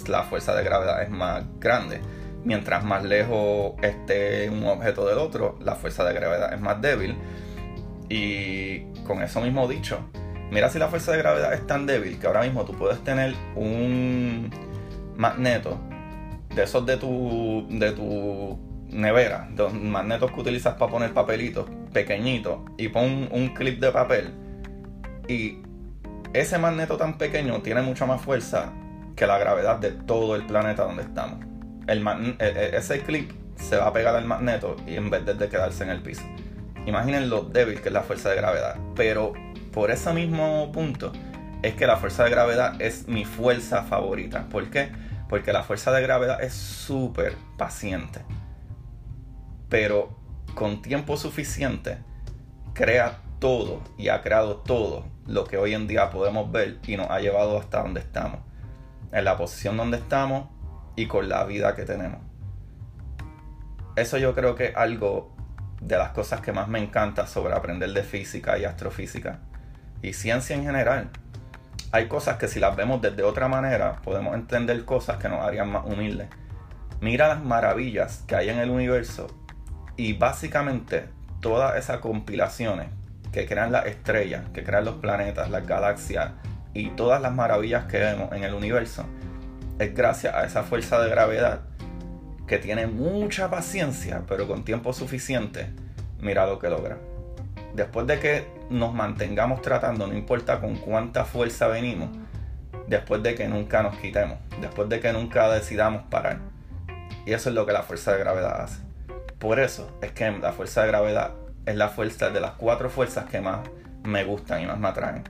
la 0.08 0.24
fuerza 0.24 0.56
de 0.56 0.64
gravedad 0.64 1.02
es 1.04 1.10
más 1.10 1.44
grande 1.60 2.02
mientras 2.44 2.84
más 2.84 3.04
lejos 3.04 3.74
esté 3.82 4.50
un 4.50 4.66
objeto 4.66 5.08
del 5.08 5.18
otro, 5.18 5.58
la 5.62 5.76
fuerza 5.76 6.04
de 6.04 6.14
gravedad 6.14 6.54
es 6.54 6.62
más 6.62 6.82
débil. 6.82 7.18
Y 8.10 8.82
con 9.06 9.22
eso 9.22 9.42
mismo 9.42 9.68
dicho, 9.68 10.00
mira 10.52 10.70
si 10.70 10.80
la 10.80 10.88
fuerza 10.88 11.12
de 11.12 11.20
gravedad 11.20 11.54
es 11.54 11.66
tan 11.68 11.86
débil 11.86 12.20
que 12.20 12.28
ahora 12.28 12.42
mismo 12.42 12.66
tú 12.66 12.74
puedes 12.74 13.04
tener 13.04 13.36
un 13.56 14.50
magneto 15.16 15.80
de 16.56 16.64
esos 16.64 16.86
de 16.86 16.98
tu, 16.98 17.68
de 17.70 17.92
tu 17.92 18.58
nevera, 18.90 19.48
de 19.52 19.64
los 19.64 19.74
magnetos 19.74 20.32
que 20.32 20.40
utilizas 20.40 20.74
para 20.76 20.92
poner 20.92 21.14
papelitos 21.14 21.68
pequeñitos 21.94 22.60
y 22.78 22.88
pon 22.88 23.30
un 23.32 23.54
clip 23.54 23.80
de 23.80 23.92
papel 23.92 24.34
y 25.28 25.60
ese 26.34 26.58
magneto 26.58 26.98
tan 26.98 27.18
pequeño 27.18 27.62
tiene 27.62 27.82
mucha 27.82 28.06
más 28.06 28.22
fuerza 28.22 28.72
que 29.16 29.28
la 29.28 29.38
gravedad 29.38 29.78
de 29.78 29.92
todo 29.92 30.36
el 30.36 30.46
planeta 30.46 30.84
donde 30.84 31.04
estamos 31.04 31.49
e, 31.90 32.36
e, 32.40 32.78
ese 32.78 33.02
clip 33.02 33.32
se 33.56 33.78
va 33.78 33.88
a 33.88 33.94
pegar 33.94 34.16
al 34.16 34.26
magneto 34.26 34.76
y 34.88 34.96
en 34.96 35.10
vez 35.10 35.26
de 35.26 35.50
quedarse 35.50 35.84
en 35.84 35.90
el 35.90 36.02
piso. 36.02 36.24
Imaginen 36.86 37.30
lo 37.30 37.44
débil 37.44 37.82
que 37.82 37.90
es 37.90 37.94
la 37.94 38.04
fuerza 38.04 38.30
de 38.30 38.36
gravedad. 38.36 38.78
Pero 38.96 39.34
por 39.74 39.92
ese 39.92 40.14
mismo 40.14 40.72
punto 40.72 41.12
es 41.62 41.76
que 41.76 41.88
la 41.88 41.98
fuerza 41.98 42.24
de 42.24 42.30
gravedad 42.30 42.82
es 42.82 43.08
mi 43.08 43.26
fuerza 43.26 43.84
favorita. 43.84 44.48
¿Por 44.50 44.70
qué? 44.70 44.92
Porque 45.28 45.54
la 45.54 45.64
fuerza 45.64 45.92
de 45.92 46.02
gravedad 46.02 46.42
es 46.42 46.54
súper 46.54 47.36
paciente. 47.58 48.22
Pero 49.68 50.18
con 50.56 50.82
tiempo 50.82 51.18
suficiente 51.18 51.98
crea 52.74 53.22
todo 53.40 53.82
y 53.98 54.10
ha 54.10 54.22
creado 54.22 54.58
todo 54.58 55.06
lo 55.28 55.44
que 55.46 55.58
hoy 55.58 55.74
en 55.74 55.88
día 55.88 56.10
podemos 56.10 56.52
ver 56.52 56.80
y 56.88 56.98
nos 56.98 57.10
ha 57.10 57.20
llevado 57.20 57.58
hasta 57.58 57.82
donde 57.82 58.00
estamos. 58.00 58.40
En 59.12 59.26
la 59.26 59.38
posición 59.38 59.78
donde 59.78 59.98
estamos 59.98 60.48
y 61.00 61.08
con 61.08 61.30
la 61.30 61.46
vida 61.46 61.76
que 61.76 61.86
tenemos. 61.86 62.20
Eso 63.96 64.18
yo 64.18 64.36
creo 64.36 64.56
que 64.56 64.66
es 64.66 64.76
algo 64.76 65.34
de 65.80 65.98
las 65.98 66.10
cosas 66.10 66.42
que 66.42 66.52
más 66.52 66.68
me 66.68 66.80
encanta 66.80 67.26
sobre 67.26 67.54
aprender 67.54 67.94
de 67.94 68.04
física 68.04 68.58
y 68.58 68.66
astrofísica 68.66 69.40
y 70.02 70.12
ciencia 70.12 70.58
en 70.58 70.64
general. 70.64 71.10
Hay 71.94 72.10
cosas 72.10 72.36
que 72.36 72.50
si 72.50 72.60
las 72.60 72.76
vemos 72.76 73.02
desde 73.02 73.24
otra 73.24 73.48
manera 73.48 74.02
podemos 74.04 74.36
entender 74.36 74.84
cosas 74.84 75.18
que 75.18 75.30
nos 75.30 75.40
harían 75.40 75.72
más 75.72 75.86
humildes. 75.86 76.28
Mira 77.00 77.30
las 77.30 77.42
maravillas 77.42 78.26
que 78.28 78.36
hay 78.36 78.50
en 78.50 78.60
el 78.60 78.70
universo 78.70 79.28
y 79.96 80.14
básicamente 80.14 81.08
todas 81.40 81.78
esas 81.78 82.00
compilaciones 82.00 82.90
que 83.32 83.46
crean 83.46 83.72
las 83.72 83.86
estrellas, 83.86 84.50
que 84.54 84.66
crean 84.66 84.84
los 84.84 84.96
planetas, 84.96 85.50
las 85.50 85.66
galaxias 85.66 86.32
y 86.74 86.90
todas 86.90 87.22
las 87.22 87.34
maravillas 87.34 87.86
que 87.86 88.00
vemos 88.00 88.34
en 88.34 88.44
el 88.44 88.54
universo 88.54 89.06
es 89.80 89.96
gracias 89.96 90.36
a 90.36 90.44
esa 90.44 90.64
fuerza 90.64 91.00
de 91.00 91.10
gravedad 91.10 91.62
que 92.46 92.58
tiene 92.58 92.88
mucha 92.88 93.50
paciencia, 93.50 94.24
pero 94.28 94.48
con 94.48 94.66
tiempo 94.66 94.92
suficiente, 94.92 95.70
mira 96.20 96.46
lo 96.46 96.60
que 96.60 96.70
logra. 96.70 96.98
Después 97.74 98.06
de 98.08 98.20
que 98.20 98.48
nos 98.70 98.94
mantengamos 98.94 99.62
tratando, 99.62 100.08
no 100.08 100.14
importa 100.14 100.60
con 100.60 100.76
cuánta 100.76 101.24
fuerza 101.24 101.68
venimos, 101.68 102.10
después 102.88 103.24
de 103.24 103.36
que 103.36 103.48
nunca 103.48 103.82
nos 103.82 103.96
quitemos, 103.98 104.38
después 104.60 104.90
de 104.90 105.00
que 105.00 105.14
nunca 105.14 105.50
decidamos 105.50 106.04
parar. 106.10 106.40
Y 107.26 107.34
eso 107.34 107.50
es 107.50 107.56
lo 107.56 107.66
que 107.66 107.74
la 107.74 107.84
fuerza 107.84 108.12
de 108.12 108.20
gravedad 108.20 108.62
hace. 108.62 108.82
Por 109.38 109.60
eso 109.60 109.98
es 110.02 110.12
que 110.12 110.30
la 110.30 110.52
fuerza 110.52 110.82
de 110.82 110.88
gravedad 110.88 111.32
es 111.66 111.76
la 111.76 111.88
fuerza 111.88 112.32
de 112.32 112.42
las 112.42 112.52
cuatro 112.52 112.90
fuerzas 112.90 113.26
que 113.26 113.40
más 113.40 113.60
me 114.04 114.24
gustan 114.26 114.62
y 114.62 114.66
más 114.66 114.80
me 114.80 114.88
atraen. 114.90 115.24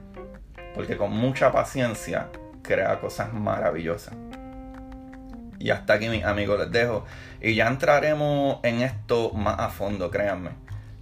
Porque 0.74 0.96
con 0.96 1.12
mucha 1.12 1.52
paciencia 1.52 2.28
crea 2.62 2.98
cosas 2.98 3.32
maravillosas. 3.32 4.14
Y 5.60 5.70
hasta 5.70 5.92
aquí, 5.92 6.08
mis 6.08 6.24
amigos, 6.24 6.58
les 6.58 6.72
dejo. 6.72 7.04
Y 7.40 7.54
ya 7.54 7.68
entraremos 7.68 8.58
en 8.64 8.80
esto 8.80 9.30
más 9.32 9.60
a 9.60 9.68
fondo, 9.68 10.10
créanme. 10.10 10.50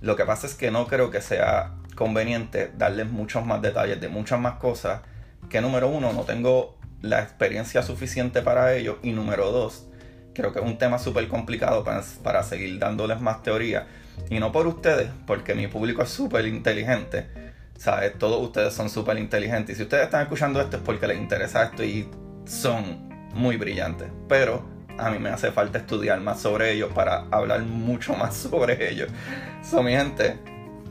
Lo 0.01 0.17
que 0.17 0.25
pasa 0.25 0.49
es 0.49 0.55
que 0.55 0.73
no 0.73 0.89
creo 0.89 1.11
que 1.11 1.21
sea 1.23 1.75
conveniente 1.95 2.73
darles 2.77 3.11
muchos 3.11 3.47
más 3.47 3.63
detalles 3.63 4.01
de 4.01 4.09
muchas 4.09 4.41
más 4.41 4.55
cosas. 4.55 5.01
Que 5.49 5.61
número 5.61 5.89
uno, 5.89 6.13
no 6.13 6.23
tengo 6.23 6.77
la 7.01 7.21
experiencia 7.21 7.85
suficiente 7.85 8.43
para 8.43 8.75
ello. 8.75 8.99
Y 9.05 9.13
número 9.13 9.53
dos, 9.53 9.87
creo 10.35 10.53
que 10.53 10.59
es 10.59 10.65
un 10.65 10.77
tema 10.77 10.99
súper 10.99 11.29
complicado 11.29 11.85
para, 11.85 12.03
para 12.25 12.43
seguir 12.43 12.81
dándoles 12.81 13.21
más 13.21 13.45
teoría. 13.45 13.87
Y 14.29 14.41
no 14.41 14.51
por 14.51 14.67
ustedes, 14.67 15.09
porque 15.25 15.55
mi 15.55 15.69
público 15.69 16.03
es 16.03 16.09
súper 16.09 16.47
inteligente. 16.47 17.29
¿Sabes? 17.77 18.19
Todos 18.19 18.43
ustedes 18.43 18.75
son 18.75 18.91
súper 18.91 19.19
inteligentes. 19.19 19.75
Y 19.75 19.77
si 19.77 19.83
ustedes 19.85 20.07
están 20.07 20.23
escuchando 20.23 20.61
esto 20.61 20.79
es 20.79 20.83
porque 20.83 21.07
les 21.07 21.17
interesa 21.17 21.63
esto 21.63 21.85
y 21.85 22.11
son 22.45 23.08
muy 23.35 23.57
brillante, 23.57 24.11
pero 24.29 24.79
a 24.99 25.11
mí 25.11 25.19
me 25.19 25.31
hace 25.31 25.51
falta 25.53 25.79
estudiar 25.79 26.21
más 26.21 26.41
sobre 26.41 26.73
ellos 26.73 26.91
para 26.93 27.25
hablar 27.31 27.63
mucho 27.63 28.15
más 28.15 28.37
sobre 28.51 28.91
ellos. 28.91 29.09
So, 29.63 29.83
mi 29.83 29.93
gente, 29.93 30.37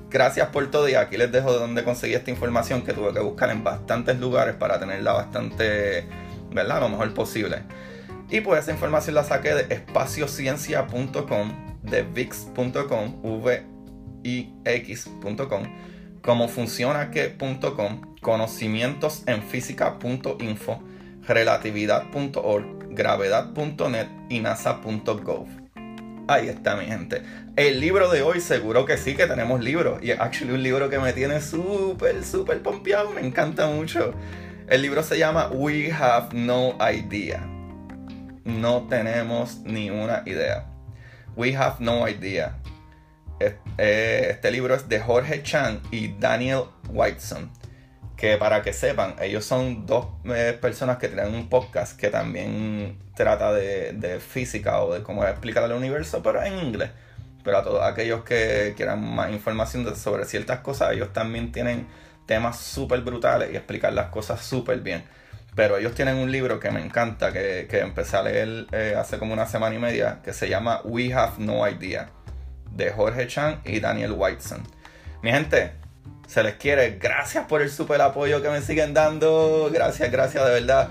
gracias 0.10 0.48
por 0.50 0.72
todo 0.72 0.90
y 0.90 0.96
aquí 0.96 1.18
les 1.18 1.32
dejo 1.32 1.54
de 1.54 1.60
dónde 1.60 1.84
conseguí 1.84 2.14
esta 2.14 2.32
información 2.32 2.84
que 2.84 2.94
tuve 2.94 3.14
que 3.14 3.20
buscar 3.20 3.50
en 3.50 3.64
bastantes 3.64 4.20
lugares 4.20 4.56
para 4.56 4.80
tenerla 4.80 5.14
bastante, 5.14 6.08
¿verdad? 6.52 6.82
Lo 6.82 6.90
mejor 6.90 7.14
posible. 7.14 7.62
Y 8.30 8.42
pues 8.42 8.64
esa 8.64 8.72
información 8.72 9.16
la 9.16 9.24
saqué 9.24 9.54
de 9.54 9.74
espaciociencia.com, 9.74 11.78
de 11.84 12.02
vix.com, 12.04 13.22
v 13.24 13.64
i 14.24 14.54
x.com, 14.66 15.64
como 16.22 16.50
funciona 16.50 17.12
que.com, 17.12 18.16
conocimientosenfísica.info 18.22 20.84
relatividad.org, 21.28 22.66
gravedad.net 22.90 24.08
y 24.30 24.40
nasa.gov. 24.40 25.48
Ahí 26.30 26.50
está 26.50 26.76
mi 26.76 26.86
gente. 26.86 27.22
El 27.56 27.80
libro 27.80 28.10
de 28.10 28.22
hoy 28.22 28.42
seguro 28.42 28.86
que 28.86 28.98
sí 28.98 29.16
que 29.16 29.28
tenemos 29.28 29.62
libros. 29.62 30.04
Y 30.04 30.12
es 30.12 30.20
actually 30.20 30.54
un 30.54 30.64
libro 30.64 30.90
que 30.90 31.00
me 31.00 31.14
tiene 31.14 31.40
súper, 31.40 32.24
súper 32.24 32.62
pompeado. 32.62 33.12
Me 33.12 33.22
encanta 33.22 33.68
mucho. 33.68 34.14
El 34.68 34.82
libro 34.82 35.04
se 35.04 35.18
llama 35.18 35.50
We 35.50 35.92
Have 35.92 36.30
No 36.34 36.78
Idea. 36.82 37.48
No 38.44 38.88
tenemos 38.90 39.60
ni 39.64 39.90
una 39.90 40.24
idea. 40.26 40.66
We 41.38 41.56
Have 41.56 41.78
No 41.80 42.08
Idea. 42.10 42.58
Eh, 43.40 44.28
este 44.32 44.52
libro 44.52 44.76
es 44.76 44.90
de 44.90 45.00
Jorge 45.00 45.44
Chan 45.44 45.82
y 45.92 46.10
Daniel 46.20 46.64
Whiteson. 46.90 47.50
Que 48.18 48.38
para 48.38 48.64
que 48.64 48.74
sepan, 48.74 49.16
ellos 49.22 49.46
son 49.46 49.86
dos 49.86 50.08
eh, 50.26 50.58
personas 50.60 50.98
que 50.98 51.08
tienen 51.08 51.36
un 51.36 51.50
podcast 51.50 51.98
que 52.00 52.10
también 52.10 52.98
trata 53.16 53.54
de, 53.54 54.20
física 54.20 54.82
o 54.82 54.94
de 54.94 55.04
cómo 55.04 55.24
explicar 55.24 55.64
el 55.64 55.74
universo, 55.74 56.24
pero 56.24 56.42
en 56.44 56.58
inglés. 56.58 56.90
Pero 57.44 57.60
a 57.60 57.64
todos 57.64 57.84
aquellos 57.84 58.24
que 58.24 58.74
quieran 58.76 59.04
más 59.04 59.32
información 59.32 59.96
sobre 59.96 60.26
ciertas 60.26 60.60
cosas, 60.60 60.94
ellos 60.94 61.14
también 61.14 61.52
tienen 61.52 61.88
temas 62.26 62.60
súper 62.60 63.02
brutales 63.02 63.52
y 63.54 63.56
explicar 63.56 63.94
las 63.94 64.08
cosas 64.08 64.42
súper 64.42 64.80
bien. 64.80 65.04
Pero 65.56 65.78
ellos 65.78 65.96
tienen 65.96 66.18
un 66.18 66.32
libro 66.32 66.60
que 66.60 66.70
me 66.72 66.84
encanta, 66.84 67.32
que, 67.32 67.68
empecé 67.72 68.18
a 68.18 68.24
leer 68.24 68.68
eh, 68.72 68.96
hace 68.98 69.18
como 69.18 69.34
una 69.34 69.46
semana 69.46 69.76
y 69.76 69.80
media, 69.80 70.20
que 70.24 70.34
se 70.34 70.50
llama 70.50 70.82
We 70.84 71.14
Have 71.14 71.34
No 71.40 71.68
Idea 71.68 72.10
de 72.72 72.92
Jorge 72.92 73.28
Chan 73.28 73.62
y 73.66 73.80
Daniel 73.80 74.14
Whiteson. 74.16 74.62
Mi 75.24 75.32
gente, 75.32 75.74
se 76.28 76.44
les 76.44 76.56
quiere. 76.56 77.00
Gracias 77.02 77.46
por 77.48 77.62
el 77.62 77.72
super 77.72 78.00
apoyo 78.02 78.42
que 78.42 78.50
me 78.50 78.62
siguen 78.62 78.94
dando. 78.94 79.70
Gracias, 79.74 80.12
gracias 80.12 80.46
de 80.46 80.52
verdad. 80.52 80.90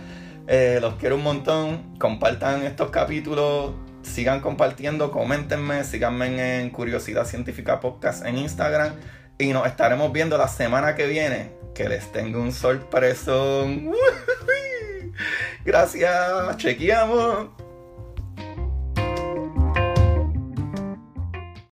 Eh, 0.48 0.78
los 0.80 0.96
quiero 0.96 1.16
un 1.16 1.22
montón. 1.22 1.96
Compartan 1.98 2.64
estos 2.64 2.90
capítulos. 2.90 3.74
Sigan 4.02 4.40
compartiendo, 4.40 5.10
coméntenme, 5.10 5.82
síganme 5.84 6.60
en 6.60 6.70
Curiosidad 6.70 7.26
Científica 7.26 7.80
Podcast 7.80 8.24
en 8.24 8.38
Instagram. 8.38 8.94
Y 9.38 9.52
nos 9.52 9.66
estaremos 9.66 10.12
viendo 10.12 10.38
la 10.38 10.48
semana 10.48 10.94
que 10.94 11.06
viene. 11.06 11.52
Que 11.74 11.88
les 11.88 12.10
tengo 12.10 12.40
un 12.40 12.52
sorpresón. 12.52 13.92
Gracias, 15.64 16.56
chequeamos. 16.56 17.65